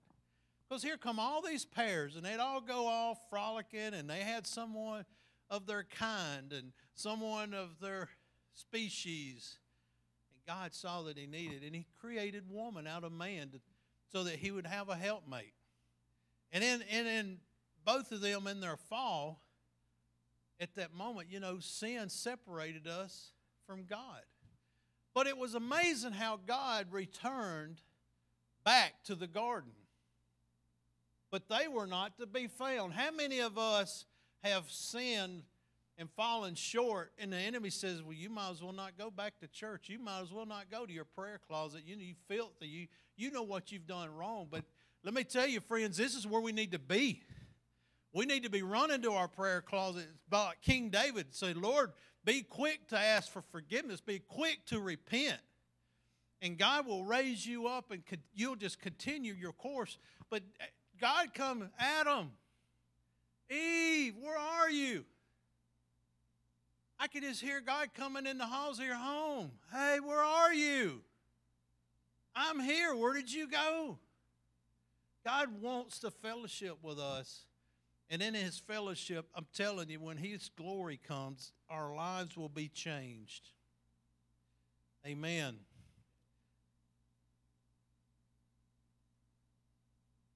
[0.69, 4.47] Because here come all these pairs, and they'd all go off frolicking, and they had
[4.47, 5.05] someone
[5.49, 8.09] of their kind and someone of their
[8.55, 9.59] species
[10.33, 13.61] And God saw that he needed, and he created woman out of man to,
[14.13, 15.55] so that he would have a helpmate.
[16.53, 17.39] And in, and in
[17.85, 19.43] both of them in their fall,
[20.61, 23.33] at that moment, you know, sin separated us
[23.67, 24.23] from God.
[25.21, 27.83] But it was amazing how God returned
[28.65, 29.73] back to the garden.
[31.31, 32.95] But they were not to be found.
[32.95, 34.07] How many of us
[34.43, 35.43] have sinned
[35.99, 39.35] and fallen short, and the enemy says, Well, you might as well not go back
[39.41, 39.91] to church.
[39.91, 41.83] You might as well not go to your prayer closet.
[41.85, 42.69] You know, you filthy.
[42.69, 44.49] You, you know what you've done wrong.
[44.51, 44.65] But
[45.05, 47.25] let me tell you, friends, this is where we need to be.
[48.15, 50.07] We need to be running to our prayer closet.
[50.63, 51.93] King David said, Lord,
[52.25, 55.41] be quick to ask for forgiveness, be quick to repent.
[56.43, 58.03] And God will raise you up and
[58.35, 59.99] you'll just continue your course.
[60.31, 60.65] But eh,
[61.01, 62.31] God come, Adam,
[63.51, 65.05] Eve, where are you?
[66.99, 69.53] I could just hear God coming in the halls of your home.
[69.73, 71.01] Hey, where are you?
[72.35, 72.95] I'm here.
[72.95, 73.99] Where did you go?
[75.25, 77.45] God wants to fellowship with us.
[78.11, 82.69] And in his fellowship, I'm telling you, when his glory comes, our lives will be
[82.69, 83.51] changed.
[85.07, 85.57] Amen.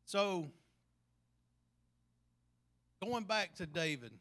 [0.05, 0.49] So,
[3.03, 4.13] going back to David.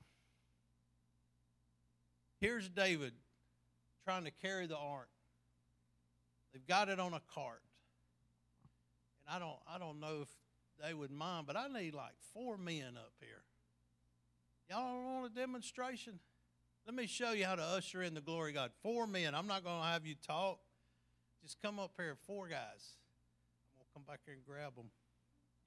[2.41, 3.13] Here's David
[4.03, 5.07] trying to carry the ark.
[6.51, 7.61] They've got it on a cart.
[9.25, 10.27] And I don't I don't know if
[10.81, 13.43] they would mind, but I need like four men up here.
[14.69, 16.19] Y'all want a demonstration?
[16.85, 18.71] Let me show you how to usher in the glory of God.
[18.81, 19.35] Four men.
[19.35, 20.59] I'm not going to have you talk.
[21.41, 22.97] Just come up here, four guys.
[23.71, 24.89] I'm going to come back here and grab them.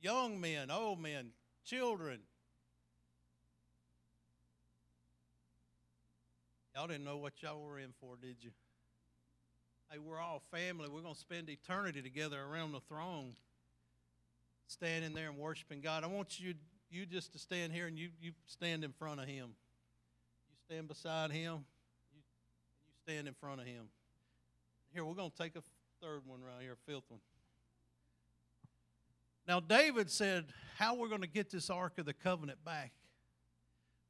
[0.00, 1.30] Young men, old men,
[1.64, 2.20] children.
[6.74, 8.50] Y'all didn't know what y'all were in for, did you?
[9.90, 10.88] Hey, we're all family.
[10.90, 13.36] We're going to spend eternity together around the throne,
[14.66, 16.04] standing there and worshiping God.
[16.04, 16.54] I want you,
[16.90, 19.54] you just to stand here and you, you stand in front of Him.
[20.48, 21.64] You stand beside Him,
[22.12, 23.88] you, you stand in front of Him.
[24.92, 25.62] Here, we're going to take a
[26.00, 27.20] third one right here, a fifth one.
[29.46, 30.46] Now, David said
[30.76, 32.92] how we're going to get this Ark of the Covenant back.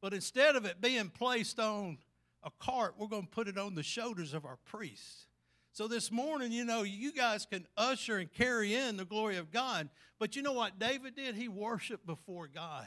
[0.01, 1.99] But instead of it being placed on
[2.43, 5.27] a cart, we're going to put it on the shoulders of our priests.
[5.77, 9.53] So this morning, you know, you guys can usher and carry in the glory of
[9.53, 9.91] God.
[10.18, 11.35] But you know what David did?
[11.35, 12.87] He worshiped before God.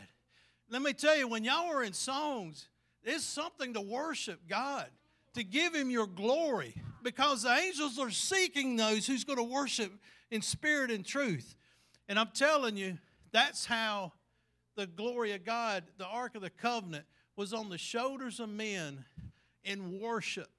[0.71, 2.67] Let me tell you, when y'all were in songs,
[3.03, 4.87] it's something to worship God,
[5.35, 6.73] to give Him your glory,
[7.03, 9.91] because the angels are seeking those who's going to worship
[10.31, 11.55] in spirit and truth.
[12.07, 12.97] And I'm telling you,
[13.31, 14.13] that's how
[14.75, 19.05] the glory of God, the Ark of the Covenant, was on the shoulders of men
[19.63, 20.49] in worship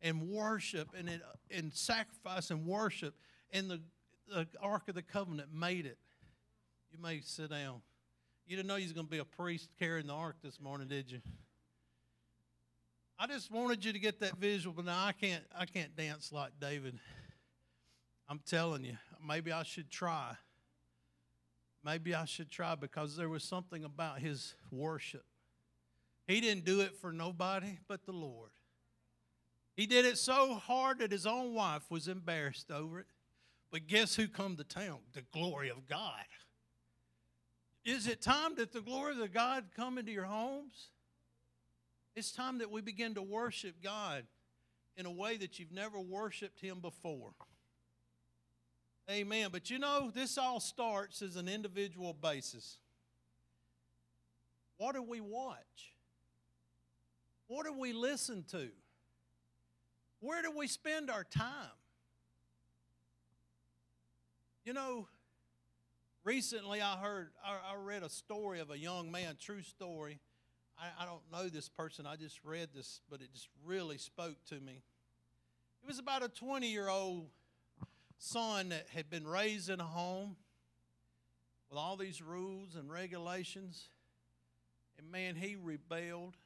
[0.00, 1.20] and worship and in,
[1.52, 3.14] in sacrifice and worship.
[3.52, 3.80] And the,
[4.28, 5.98] the Ark of the Covenant made it.
[6.92, 7.82] You may sit down.
[8.46, 10.88] You didn't know you was going to be a priest carrying the ark this morning,
[10.88, 11.20] did you?
[13.18, 15.44] I just wanted you to get that visual, but now I can't.
[15.56, 16.98] I can't dance like David.
[18.28, 20.36] I'm telling you, maybe I should try.
[21.84, 25.24] Maybe I should try because there was something about his worship.
[26.26, 28.50] He didn't do it for nobody but the Lord.
[29.74, 33.06] He did it so hard that his own wife was embarrassed over it.
[33.70, 34.98] But guess who come to town?
[35.14, 36.24] The glory of God.
[37.84, 40.88] Is it time that the glory of God come into your homes?
[42.14, 44.24] It's time that we begin to worship God
[44.96, 47.32] in a way that you've never worshiped Him before.
[49.10, 49.48] Amen.
[49.50, 52.76] But you know, this all starts as an individual basis.
[54.76, 55.94] What do we watch?
[57.46, 58.68] What do we listen to?
[60.22, 61.74] Where do we spend our time?
[64.64, 65.08] You know,
[66.22, 70.20] recently I heard, I, I read a story of a young man, true story.
[70.78, 74.36] I, I don't know this person, I just read this, but it just really spoke
[74.50, 74.84] to me.
[75.82, 77.26] It was about a 20 year old
[78.18, 80.36] son that had been raised in a home
[81.68, 83.88] with all these rules and regulations.
[84.98, 86.36] And man, he rebelled.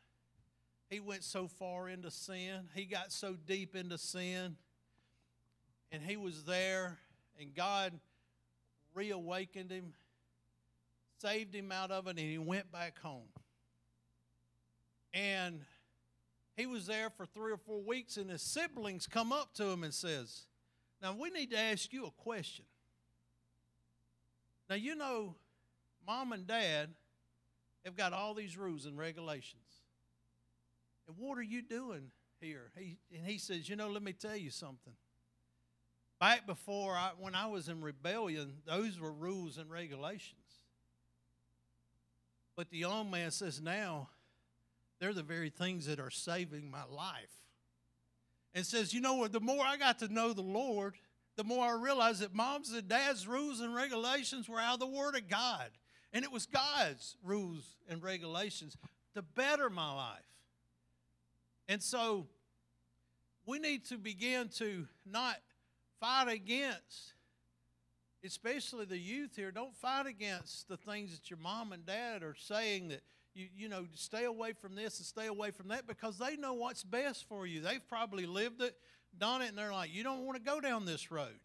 [0.89, 2.68] He went so far into sin.
[2.74, 4.57] He got so deep into sin.
[5.91, 6.99] And he was there,
[7.41, 7.93] and God
[8.95, 9.95] reawakened him,
[11.18, 13.28] saved him out of it, and he went back home.
[15.14, 15.62] And
[16.57, 19.84] he was there for three or four weeks, and his siblings come up to him
[19.84, 20.47] and says,
[21.03, 22.64] Now we need to ask you a question.
[24.68, 25.37] Now you know,
[26.07, 26.91] mom and dad
[27.84, 29.66] have got all these rules and regulations.
[31.09, 32.71] And what are you doing here?
[32.77, 34.95] He, and he says, You know, let me tell you something.
[36.19, 40.41] Back before, I, when I was in rebellion, those were rules and regulations.
[42.57, 44.09] But the young man says, Now,
[44.99, 47.43] they're the very things that are saving my life.
[48.55, 49.33] And says, You know what?
[49.33, 50.95] The more I got to know the Lord,
[51.37, 54.87] the more I realized that mom's and dad's rules and regulations were out of the
[54.87, 55.71] Word of God.
[56.13, 58.77] And it was God's rules and regulations
[59.15, 60.25] to better my life.
[61.69, 62.27] And so
[63.45, 65.37] we need to begin to not
[66.01, 67.14] fight against,
[68.25, 72.37] especially the youth here, don't fight against the things that your mom and dad are
[72.39, 73.03] saying that
[73.35, 76.55] you, you know, stay away from this and stay away from that because they know
[76.55, 77.61] what's best for you.
[77.61, 78.75] They've probably lived it,
[79.19, 81.39] done it, and they're like, you don't want to go down this road.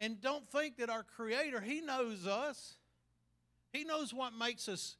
[0.00, 2.74] And don't think that our Creator, He knows us.
[3.72, 4.96] He knows what makes us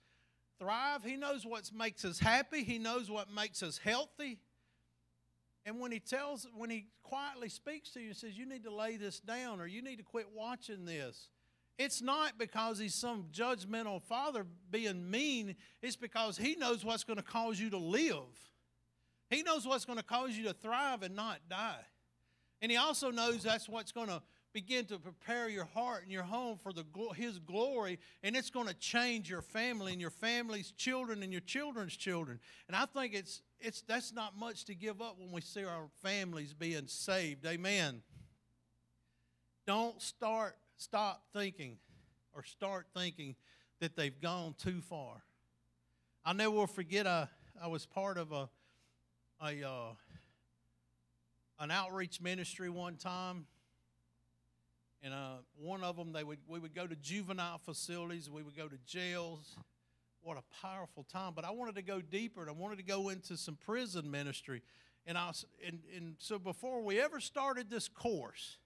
[0.63, 1.03] thrive.
[1.05, 2.63] He knows what makes us happy.
[2.63, 4.39] He knows what makes us healthy.
[5.67, 8.75] And when he tells, when he quietly speaks to you and says, you need to
[8.75, 11.29] lay this down or you need to quit watching this,
[11.79, 15.57] it's not because he's some judgmental father being mean.
[15.81, 18.27] It's because he knows what's going to cause you to live.
[19.31, 21.85] He knows what's going to cause you to thrive and not die.
[22.61, 24.23] And he also knows that's what's going to
[24.53, 26.85] begin to prepare your heart and your home for the
[27.15, 31.41] his glory and it's going to change your family and your family's children and your
[31.41, 32.39] children's children.
[32.69, 35.89] And i think it's it's that's not much to give up when we see our
[36.03, 37.47] families being saved.
[37.47, 38.03] Amen.
[39.67, 41.79] Don't start stop thinking
[42.35, 43.37] or start thinking
[43.81, 45.23] that they've gone too far.
[46.25, 47.29] I never will forget I,
[47.61, 48.49] I was part of a
[49.41, 49.93] a uh,
[51.59, 53.47] an outreach ministry one time
[55.03, 58.57] and uh, one of them they would we would go to juvenile facilities we would
[58.57, 59.57] go to jails.
[60.23, 61.33] What a powerful time.
[61.35, 64.63] But i wanted to go deeper and i wanted to go into some prison ministry.
[65.07, 65.33] And i
[65.67, 68.59] and, and so before we ever started this course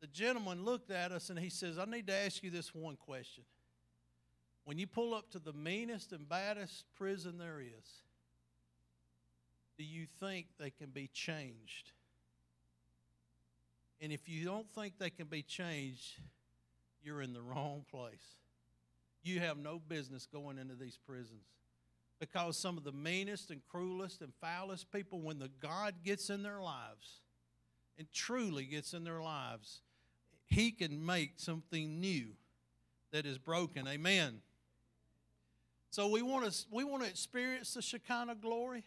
[0.00, 2.96] the gentleman looked at us and he says i need to ask you this one
[2.96, 3.44] question.
[4.64, 8.02] When you pull up to the meanest and baddest prison there is
[9.78, 11.92] do you think they can be changed
[14.00, 16.20] and if you don't think they can be changed,
[17.02, 18.36] you're in the wrong place.
[19.22, 21.46] You have no business going into these prisons.
[22.18, 26.42] Because some of the meanest and cruelest and foulest people, when the God gets in
[26.42, 27.20] their lives
[27.98, 29.80] and truly gets in their lives,
[30.46, 32.28] He can make something new
[33.12, 33.86] that is broken.
[33.86, 34.40] Amen.
[35.90, 38.84] So we want to we want to experience the Shekinah glory.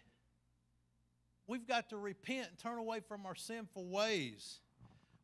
[1.48, 4.60] We've got to repent and turn away from our sinful ways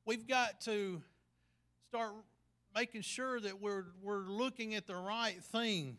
[0.05, 1.01] we've got to
[1.89, 2.11] start
[2.75, 5.97] making sure that we're, we're looking at the right thing.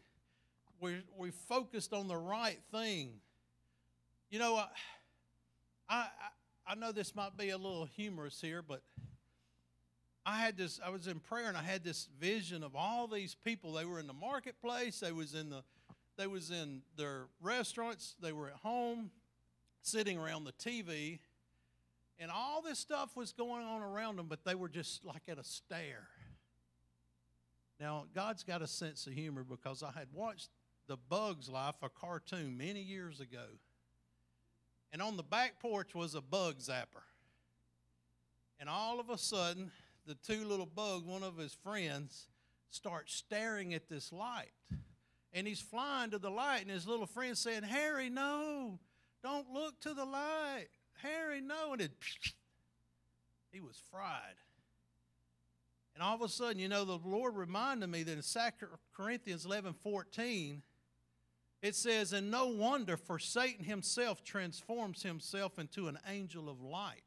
[0.80, 3.14] We're, we're focused on the right thing.
[4.30, 4.66] You know, I,
[5.88, 6.06] I,
[6.66, 8.82] I know this might be a little humorous here, but
[10.24, 13.34] I had this, I was in prayer and I had this vision of all these
[13.34, 13.72] people.
[13.72, 15.62] They were in the marketplace, they was in the
[16.18, 19.10] they was in their restaurants, they were at home,
[19.82, 21.18] sitting around the TV,
[22.18, 25.38] and all this stuff was going on around them, but they were just like at
[25.38, 26.08] a stare.
[27.78, 30.48] Now, God's got a sense of humor because I had watched
[30.88, 33.44] The Bug's Life, a cartoon, many years ago.
[34.92, 37.04] And on the back porch was a bug zapper.
[38.58, 39.70] And all of a sudden,
[40.06, 42.28] the two little bugs, one of his friends,
[42.70, 44.52] start staring at this light.
[45.34, 48.78] And he's flying to the light, and his little friend saying, Harry, no,
[49.22, 50.68] don't look to the light.
[51.02, 51.72] Harry, no.
[51.72, 51.92] And it,
[53.52, 54.36] he was fried.
[55.94, 59.46] And all of a sudden, you know, the Lord reminded me that in 2 Corinthians
[59.46, 60.62] 11 14,
[61.62, 67.00] it says, And no wonder, for Satan himself transforms himself into an angel of light.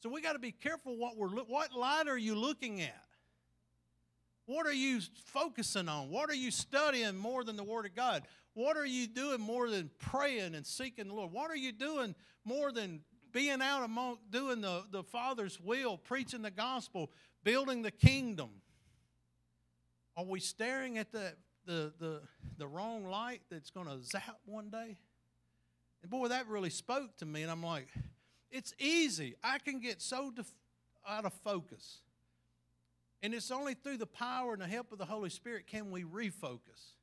[0.00, 3.04] So we got to be careful what we're what light are you looking at?
[4.46, 6.10] What are you focusing on?
[6.10, 8.22] What are you studying more than the Word of God?
[8.54, 11.32] What are you doing more than praying and seeking the Lord?
[11.32, 12.14] What are you doing
[12.44, 13.00] more than
[13.32, 17.10] being out among doing the, the Father's will, preaching the gospel,
[17.44, 18.50] building the kingdom?
[20.16, 22.20] Are we staring at the, the, the,
[22.56, 24.96] the wrong light that's going to zap one day?
[26.02, 27.42] And boy, that really spoke to me.
[27.42, 27.88] And I'm like,
[28.50, 29.36] it's easy.
[29.42, 30.52] I can get so def-
[31.06, 32.00] out of focus.
[33.22, 36.04] And it's only through the power and the help of the Holy Spirit can we
[36.04, 36.94] refocus.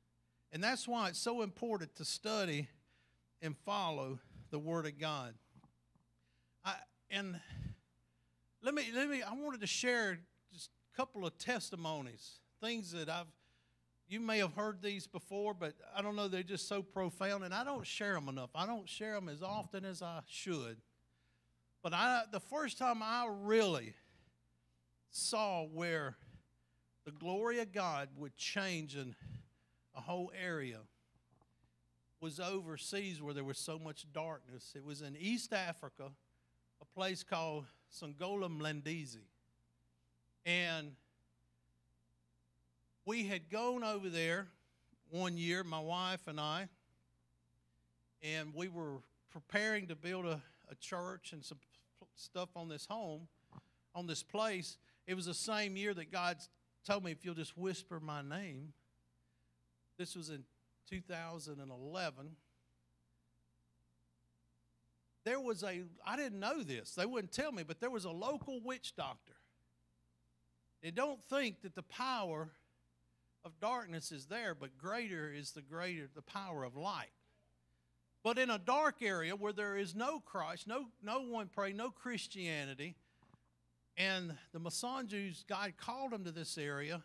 [0.52, 2.68] And that's why it's so important to study
[3.42, 4.18] and follow
[4.50, 5.34] the Word of God.
[7.10, 7.38] And
[8.62, 10.18] let me, let me, I wanted to share
[10.52, 13.26] just a couple of testimonies, things that I've,
[14.08, 17.54] you may have heard these before, but I don't know, they're just so profound, and
[17.54, 18.50] I don't share them enough.
[18.54, 20.78] I don't share them as often as I should.
[21.82, 23.94] But I, the first time I really
[25.10, 26.16] saw where
[27.04, 29.14] the glory of God would change in
[29.96, 30.80] a whole area
[32.20, 34.72] was overseas where there was so much darkness.
[34.74, 36.10] It was in East Africa,
[36.96, 39.26] place called Songola Mlandizi.
[40.46, 40.92] And
[43.04, 44.46] we had gone over there
[45.10, 46.68] one year, my wife and I,
[48.22, 50.40] and we were preparing to build a,
[50.70, 51.58] a church and some
[52.14, 53.28] stuff on this home,
[53.94, 54.78] on this place.
[55.06, 56.38] It was the same year that God
[56.86, 58.72] told me, if you'll just whisper my name,
[59.98, 60.44] this was in
[60.88, 62.36] 2011.
[65.26, 68.12] There was a, I didn't know this, they wouldn't tell me, but there was a
[68.12, 69.34] local witch doctor.
[70.84, 72.48] And don't think that the power
[73.44, 77.10] of darkness is there, but greater is the greater the power of light.
[78.22, 81.90] But in a dark area where there is no Christ, no, no one pray, no
[81.90, 82.94] Christianity,
[83.96, 87.02] and the Masanjus, God called them to this area,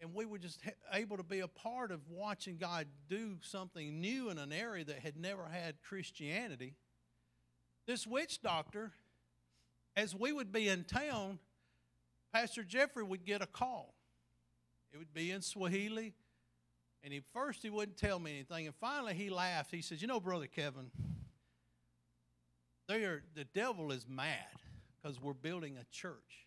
[0.00, 0.60] and we were just
[0.92, 5.00] able to be a part of watching God do something new in an area that
[5.00, 6.76] had never had Christianity.
[7.86, 8.92] This witch doctor,
[9.96, 11.38] as we would be in town,
[12.32, 13.94] Pastor Jeffrey would get a call.
[14.92, 16.14] It would be in Swahili,
[17.02, 19.70] and he first he wouldn't tell me anything, and finally he laughed.
[19.70, 20.90] He says, "You know, brother Kevin,
[22.88, 24.60] they are, the devil is mad
[25.02, 26.44] because we're building a church."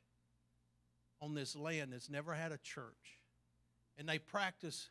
[1.22, 3.20] on this land that's never had a church.
[3.98, 4.90] And they practice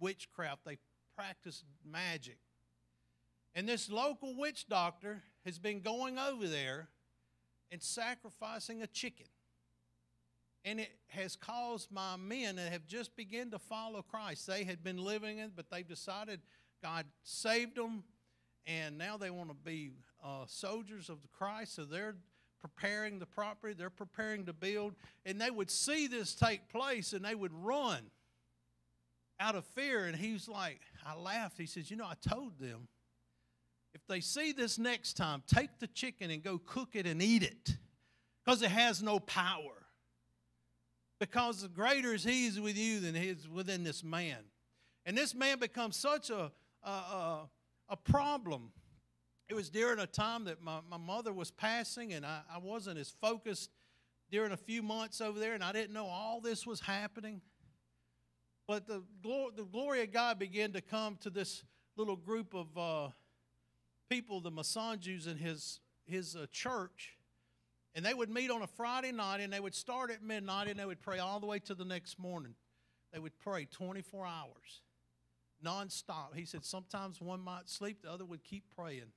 [0.00, 0.78] witchcraft, they
[1.14, 2.38] practice magic.
[3.54, 6.88] And this local witch doctor has been going over there
[7.72, 9.26] and sacrificing a chicken.
[10.64, 14.46] And it has caused my men that have just begun to follow Christ.
[14.46, 16.40] They had been living it, but they've decided
[16.82, 18.04] God saved them,
[18.66, 19.92] and now they want to be
[20.22, 21.76] uh, soldiers of the Christ.
[21.76, 22.16] So they're
[22.60, 24.94] preparing the property, they're preparing to build,
[25.24, 28.02] and they would see this take place and they would run
[29.40, 30.04] out of fear.
[30.04, 31.56] And he's like, I laughed.
[31.56, 32.88] He says, You know, I told them
[33.94, 37.42] if they see this next time, take the chicken and go cook it and eat
[37.42, 37.76] it
[38.44, 39.86] because it has no power.
[41.20, 44.38] Because the greater is he is with you than he is within this man.
[45.04, 47.48] And this man becomes such a, a, a,
[47.88, 48.70] a problem.
[49.48, 52.98] It was during a time that my, my mother was passing, and I, I wasn't
[52.98, 53.70] as focused
[54.30, 57.40] during a few months over there, and I didn't know all this was happening.
[58.66, 61.64] But the, glor- the glory of God began to come to this
[61.96, 63.08] little group of uh,
[64.08, 67.16] people, the Masanjus in his, his uh, church.
[67.94, 70.78] And they would meet on a Friday night, and they would start at midnight, and
[70.78, 72.54] they would pray all the way to the next morning.
[73.12, 74.82] They would pray 24 hours,
[75.64, 76.34] nonstop.
[76.34, 79.12] He said sometimes one might sleep, the other would keep praying.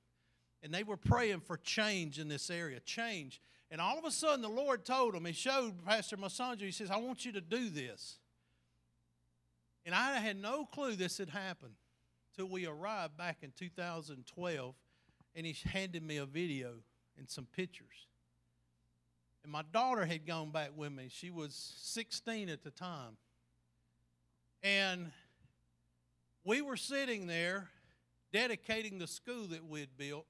[0.62, 3.40] And they were praying for change in this area, change.
[3.70, 6.90] And all of a sudden, the Lord told them, He showed Pastor Masanju, He says,
[6.90, 8.18] I want you to do this.
[9.84, 11.74] And I had no clue this had happened
[12.36, 14.74] till we arrived back in 2012,
[15.34, 16.74] and he handed me a video
[17.18, 18.06] and some pictures.
[19.42, 21.08] And my daughter had gone back with me.
[21.10, 23.16] She was 16 at the time.
[24.62, 25.10] And
[26.44, 27.68] we were sitting there
[28.32, 30.26] dedicating the school that we had built.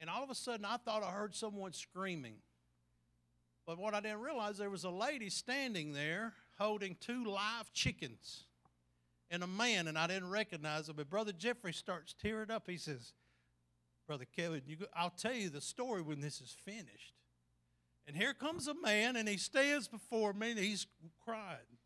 [0.00, 2.34] And all of a sudden, I thought I heard someone screaming.
[3.66, 8.44] But what I didn't realize, there was a lady standing there holding two live chickens
[9.30, 10.96] and a man, and I didn't recognize him.
[10.96, 12.64] But Brother Jeffrey starts tearing up.
[12.68, 13.12] He says,
[14.12, 17.14] Brother Kevin, you go, I'll tell you the story when this is finished.
[18.06, 20.86] And here comes a man, and he stands before me, and he's
[21.24, 21.78] crying.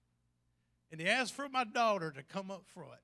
[0.90, 2.98] And he asks for my daughter to come up front.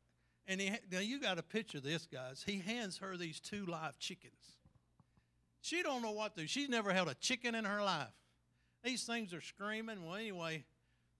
[0.49, 2.43] And he, now you got to picture this, guys.
[2.45, 4.57] He hands her these two live chickens.
[5.61, 6.49] She don't know what to do.
[6.49, 8.09] She's never held a chicken in her life.
[8.83, 10.05] These things are screaming.
[10.05, 10.65] Well, anyway,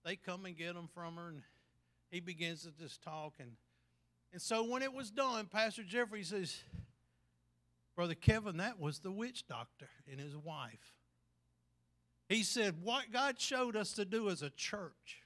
[0.03, 1.41] they come and get them from her, and
[2.11, 3.35] he begins to just talk.
[3.39, 3.51] And,
[4.33, 6.57] and so when it was done, Pastor Jeffrey says,
[7.95, 10.93] Brother Kevin, that was the witch doctor and his wife.
[12.27, 15.23] He said, What God showed us to do as a church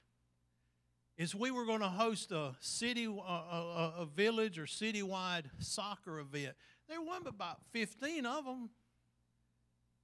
[1.16, 6.20] is we were going to host a city, a, a, a village or citywide soccer
[6.20, 6.54] event.
[6.88, 8.70] There were about 15 of them.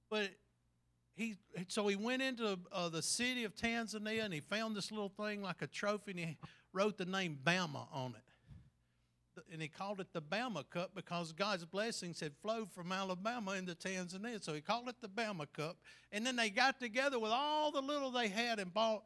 [0.09, 0.29] But
[1.15, 1.35] he,
[1.67, 5.41] so he went into uh, the city of Tanzania and he found this little thing
[5.41, 6.37] like a trophy and he
[6.73, 8.24] wrote the name Bama on it.
[9.51, 13.75] And he called it the Bama Cup because God's blessings had flowed from Alabama into
[13.75, 14.43] Tanzania.
[14.43, 15.77] So he called it the Bama Cup.
[16.11, 19.03] And then they got together with all the little they had and bought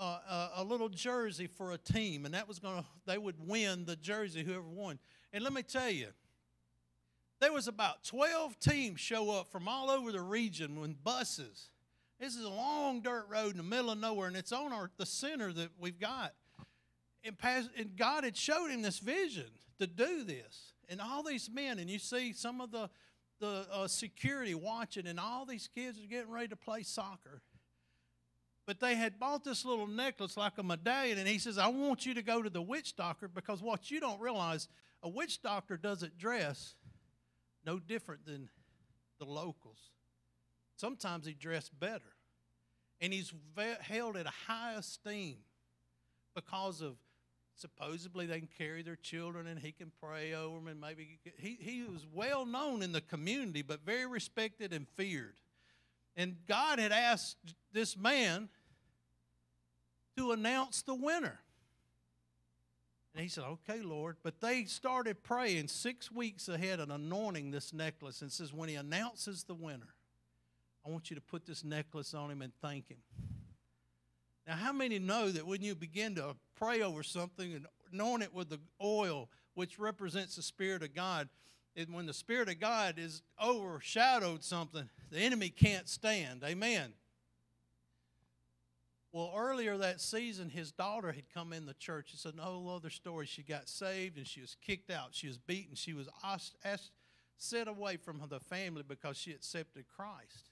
[0.00, 2.24] uh, a, a little jersey for a team.
[2.24, 4.98] And that was going to, they would win the jersey, whoever won.
[5.32, 6.08] And let me tell you,
[7.40, 11.70] there was about 12 teams show up from all over the region with buses.
[12.18, 14.90] This is a long dirt road in the middle of nowhere, and it's on our,
[14.96, 16.34] the center that we've got.
[17.24, 17.36] And,
[17.76, 20.72] and God had showed him this vision to do this.
[20.88, 22.88] And all these men, and you see some of the,
[23.40, 27.42] the uh, security watching, and all these kids are getting ready to play soccer.
[28.66, 32.06] But they had bought this little necklace like a medallion, and he says, I want
[32.06, 34.68] you to go to the witch doctor because what you don't realize,
[35.02, 36.74] a witch doctor doesn't dress
[37.64, 38.48] no different than
[39.18, 39.90] the locals.
[40.76, 42.14] Sometimes he dressed better.
[43.00, 43.32] And he's
[43.80, 45.38] held at a high esteem
[46.34, 46.96] because of
[47.60, 51.58] supposedly they can carry their children and he can pray over them and maybe he,
[51.60, 55.34] he was well known in the community but very respected and feared
[56.16, 57.36] and god had asked
[57.72, 58.48] this man
[60.16, 61.40] to announce the winner
[63.18, 64.16] and he said, Okay, Lord.
[64.22, 68.76] But they started praying six weeks ahead and anointing this necklace and says, When he
[68.76, 69.88] announces the winner,
[70.86, 72.98] I want you to put this necklace on him and thank him.
[74.46, 78.34] Now, how many know that when you begin to pray over something and anoint it
[78.34, 81.28] with the oil, which represents the Spirit of God,
[81.76, 86.42] and when the Spirit of God is overshadowed something, the enemy can't stand?
[86.44, 86.92] Amen.
[89.12, 92.10] Well, earlier that season, his daughter had come in the church.
[92.12, 93.26] It's an whole other story.
[93.26, 95.08] She got saved and she was kicked out.
[95.12, 95.74] She was beaten.
[95.74, 96.08] She was
[96.64, 96.90] asked,
[97.38, 100.50] set away from the family because she accepted Christ.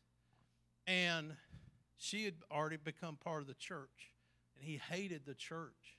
[0.86, 1.34] And
[1.98, 4.12] She had already become part of the church,
[4.57, 5.98] and he hated the church.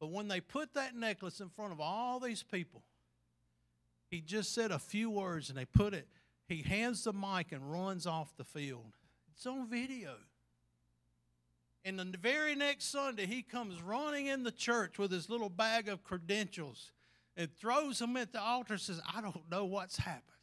[0.00, 2.82] But when they put that necklace in front of all these people,
[4.10, 6.08] he just said a few words and they put it,
[6.46, 8.92] he hands the mic and runs off the field.
[9.32, 10.14] It's on video.
[11.84, 15.88] And the very next Sunday, he comes running in the church with his little bag
[15.88, 16.92] of credentials
[17.36, 20.33] and throws them at the altar and says, I don't know what's happened.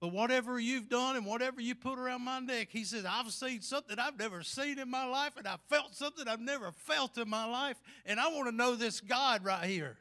[0.00, 3.62] But whatever you've done and whatever you put around my neck, he says, I've seen
[3.62, 7.30] something I've never seen in my life, and I felt something I've never felt in
[7.30, 9.96] my life, and I want to know this God right here.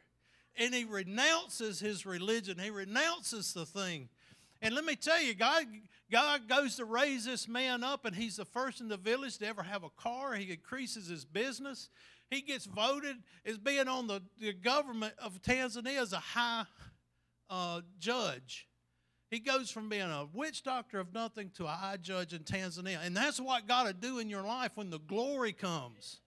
[0.57, 4.09] And he renounces his religion, he renounces the thing.
[4.61, 5.65] And let me tell you, God,
[6.11, 9.47] God goes to raise this man up, and he's the first in the village to
[9.47, 10.33] ever have a car.
[10.33, 11.89] He increases his business.
[12.29, 16.65] He gets voted as being on the, the government of Tanzania as a high
[17.49, 18.64] uh, judge.
[19.35, 22.99] He goes from being a witch doctor of nothing to a high judge in Tanzania.
[23.03, 26.21] And that's what God will do in your life when the glory comes.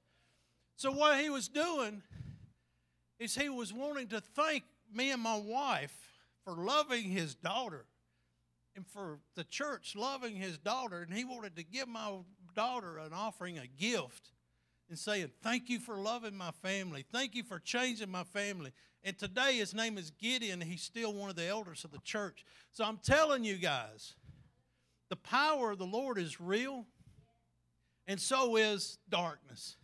[0.77, 2.03] So, what he was doing
[3.19, 5.97] is he was wanting to thank me and my wife
[6.45, 7.87] for loving his daughter
[8.77, 11.01] and for the church loving his daughter.
[11.01, 12.13] And he wanted to give my
[12.55, 14.33] daughter an offering, a gift,
[14.91, 17.07] and saying, Thank you for loving my family.
[17.11, 18.73] Thank you for changing my family.
[19.05, 20.61] And today his name is Gideon.
[20.61, 22.45] He's still one of the elders of the church.
[22.73, 24.15] So I'm telling you guys,
[25.09, 26.85] the power of the Lord is real,
[28.07, 29.77] and so is darkness.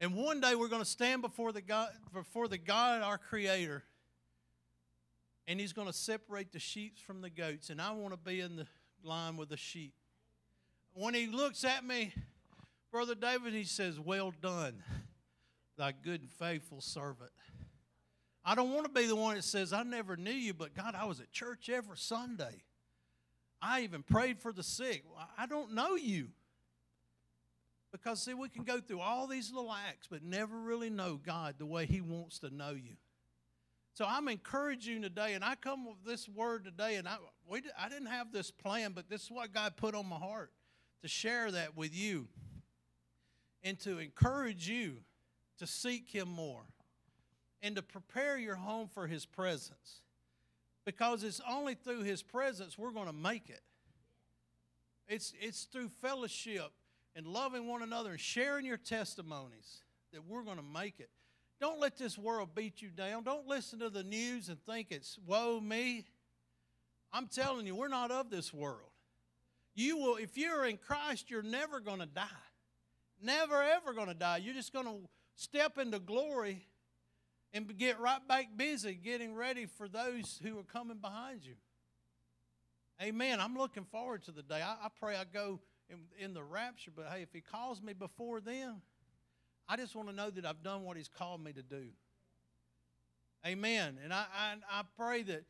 [0.00, 3.84] And one day we're going to stand before the God, before the God, our Creator,
[5.46, 7.70] and He's going to separate the sheep from the goats.
[7.70, 8.66] And I want to be in the
[9.02, 9.94] line with the sheep.
[10.94, 12.12] When He looks at me,
[12.92, 14.82] Brother David, He says, Well done,
[15.76, 17.30] thy good and faithful servant.
[18.44, 20.94] I don't want to be the one that says, I never knew you, but God,
[20.94, 22.62] I was at church every Sunday.
[23.60, 25.04] I even prayed for the sick.
[25.36, 26.28] I don't know you.
[27.90, 31.54] Because, see, we can go through all these little acts, but never really know God
[31.58, 32.96] the way He wants to know you.
[33.94, 37.16] So I'm encouraging you today, and I come with this word today, and I,
[37.50, 40.52] we, I didn't have this plan, but this is what God put on my heart
[41.02, 42.28] to share that with you
[43.64, 44.98] and to encourage you
[45.58, 46.62] to seek Him more
[47.62, 50.00] and to prepare your home for His presence.
[50.84, 53.62] Because it's only through His presence we're going to make it.
[55.08, 56.70] It's, it's through fellowship
[57.16, 59.82] and loving one another and sharing your testimonies
[60.12, 61.10] that we're going to make it.
[61.60, 63.24] Don't let this world beat you down.
[63.24, 66.04] Don't listen to the news and think it's woe me.
[67.12, 68.90] I'm telling you, we're not of this world.
[69.74, 72.24] You will, if you're in Christ, you're never going to die.
[73.22, 74.38] Never ever going to die.
[74.38, 74.96] You're just going to
[75.34, 76.66] step into glory
[77.52, 81.54] and get right back busy getting ready for those who are coming behind you.
[83.02, 83.40] Amen.
[83.40, 84.60] I'm looking forward to the day.
[84.60, 87.92] I, I pray I go in, in the rapture, but hey, if He calls me
[87.92, 88.82] before then,
[89.68, 91.84] I just want to know that I've done what He's called me to do.
[93.46, 93.98] Amen.
[94.02, 95.44] And I, I, I pray that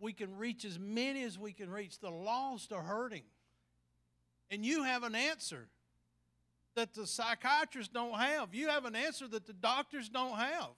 [0.00, 2.00] we can reach as many as we can reach.
[2.00, 3.24] The lost are hurting.
[4.50, 5.68] And you have an answer
[6.74, 8.54] that the psychiatrists don't have.
[8.54, 10.70] You have an answer that the doctors don't have.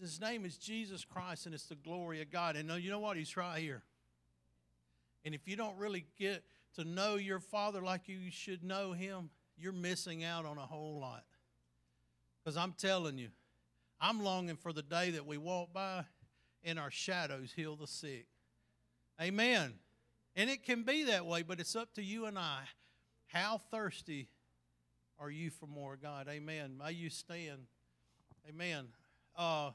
[0.00, 2.56] His name is Jesus Christ, and it's the glory of God.
[2.56, 3.16] And uh, you know what?
[3.16, 3.82] He's right here.
[5.24, 6.42] And if you don't really get
[6.74, 10.98] to know your Father like you should know Him, you're missing out on a whole
[11.00, 11.24] lot.
[12.42, 13.28] Because I'm telling you,
[14.00, 16.04] I'm longing for the day that we walk by
[16.64, 18.26] and our shadows heal the sick.
[19.20, 19.74] Amen.
[20.34, 22.60] And it can be that way, but it's up to you and I.
[23.26, 24.28] How thirsty
[25.18, 26.26] are you for more God?
[26.28, 26.76] Amen.
[26.76, 27.66] May you stand.
[28.48, 28.88] Amen.
[29.36, 29.70] Uh,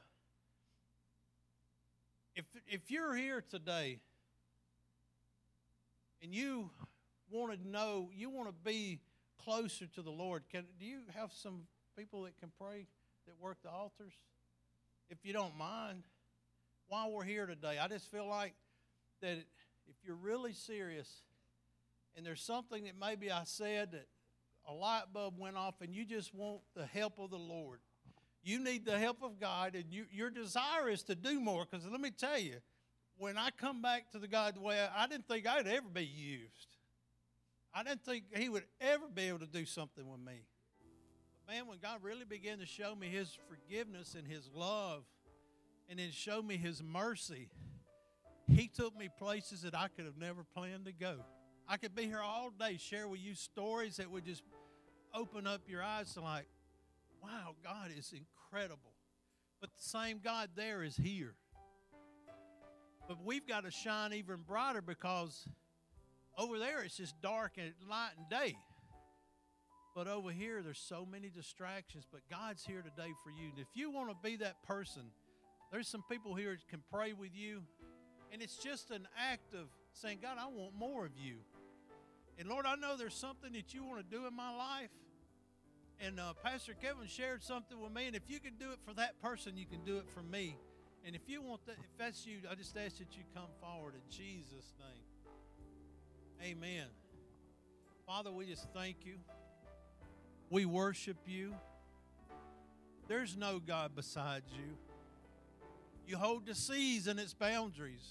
[2.36, 3.98] if, if you're here today
[6.22, 6.70] and you
[7.30, 9.00] want to know, you want to be
[9.42, 11.62] closer to the Lord, can, do you have some
[11.96, 12.86] people that can pray
[13.26, 14.12] that work the altars?
[15.10, 16.04] If you don't mind,
[16.86, 18.54] while we're here today, I just feel like
[19.20, 19.38] that
[19.88, 21.22] if you're really serious
[22.16, 24.06] and there's something that maybe I said that
[24.68, 27.80] a light bulb went off and you just want the help of the Lord,
[28.42, 31.66] you need the help of God, and you, your desire is to do more.
[31.70, 32.56] Because let me tell you,
[33.18, 36.04] when I come back to the God way I, I didn't think I'd ever be
[36.04, 36.76] used.
[37.74, 40.44] I didn't think He would ever be able to do something with me.
[41.46, 45.04] But man, when God really began to show me His forgiveness and His love,
[45.88, 47.48] and then show me His mercy,
[48.46, 51.16] He took me places that I could have never planned to go.
[51.68, 54.42] I could be here all day, share with you stories that would just
[55.14, 56.46] open up your eyes to like,
[57.22, 58.92] wow, God is incredible.
[59.60, 61.34] But the same God there is here.
[63.08, 65.48] But we've got to shine even brighter because
[66.36, 68.56] over there it's just dark and light and day.
[69.94, 72.04] But over here, there's so many distractions.
[72.08, 73.48] But God's here today for you.
[73.50, 75.02] And if you want to be that person,
[75.72, 77.62] there's some people here that can pray with you.
[78.32, 81.38] And it's just an act of saying, God, I want more of you.
[82.38, 84.90] And Lord, I know there's something that you want to do in my life.
[86.00, 88.06] And uh, Pastor Kevin shared something with me.
[88.06, 90.56] And if you can do it for that person, you can do it for me.
[91.04, 93.94] And if you want that, if that's you, I just ask that you come forward
[93.94, 96.52] in Jesus' name.
[96.52, 96.86] Amen.
[98.06, 99.14] Father, we just thank you.
[100.50, 101.54] We worship you.
[103.08, 104.76] There's no God besides you.
[106.06, 108.06] You hold the seas and its boundaries.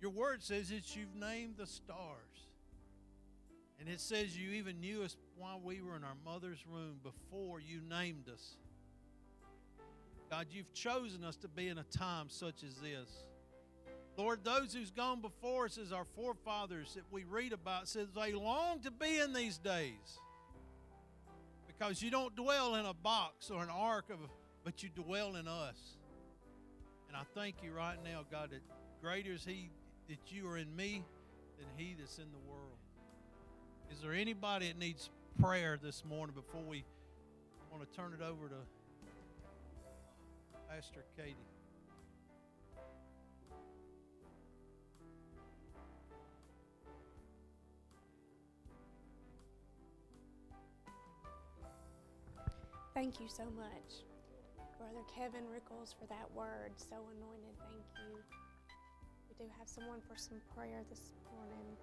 [0.00, 2.48] Your word says that you've named the stars.
[3.78, 7.58] And it says you even knew us while we were in our mother's womb before
[7.58, 8.54] you named us.
[10.30, 13.10] God, you've chosen us to be in a time such as this.
[14.16, 18.32] Lord, those who's gone before us as our forefathers that we read about says they
[18.32, 20.20] long to be in these days.
[21.66, 24.18] Because you don't dwell in a box or an ark of
[24.62, 25.96] but you dwell in us.
[27.08, 28.62] And I thank you right now, God, that
[29.00, 29.70] greater is he
[30.08, 31.02] that you are in me
[31.58, 32.78] than he that's in the world.
[33.90, 35.10] Is there anybody that needs
[35.40, 36.84] prayer this morning before we
[37.70, 38.54] want to turn it over to
[40.68, 41.36] Pastor Katie?
[52.94, 54.04] Thank you so much,
[54.78, 56.72] Brother Kevin Rickles, for that word.
[56.76, 57.56] So anointed.
[57.58, 58.18] Thank you.
[59.28, 61.76] We do have someone for some prayer this morning.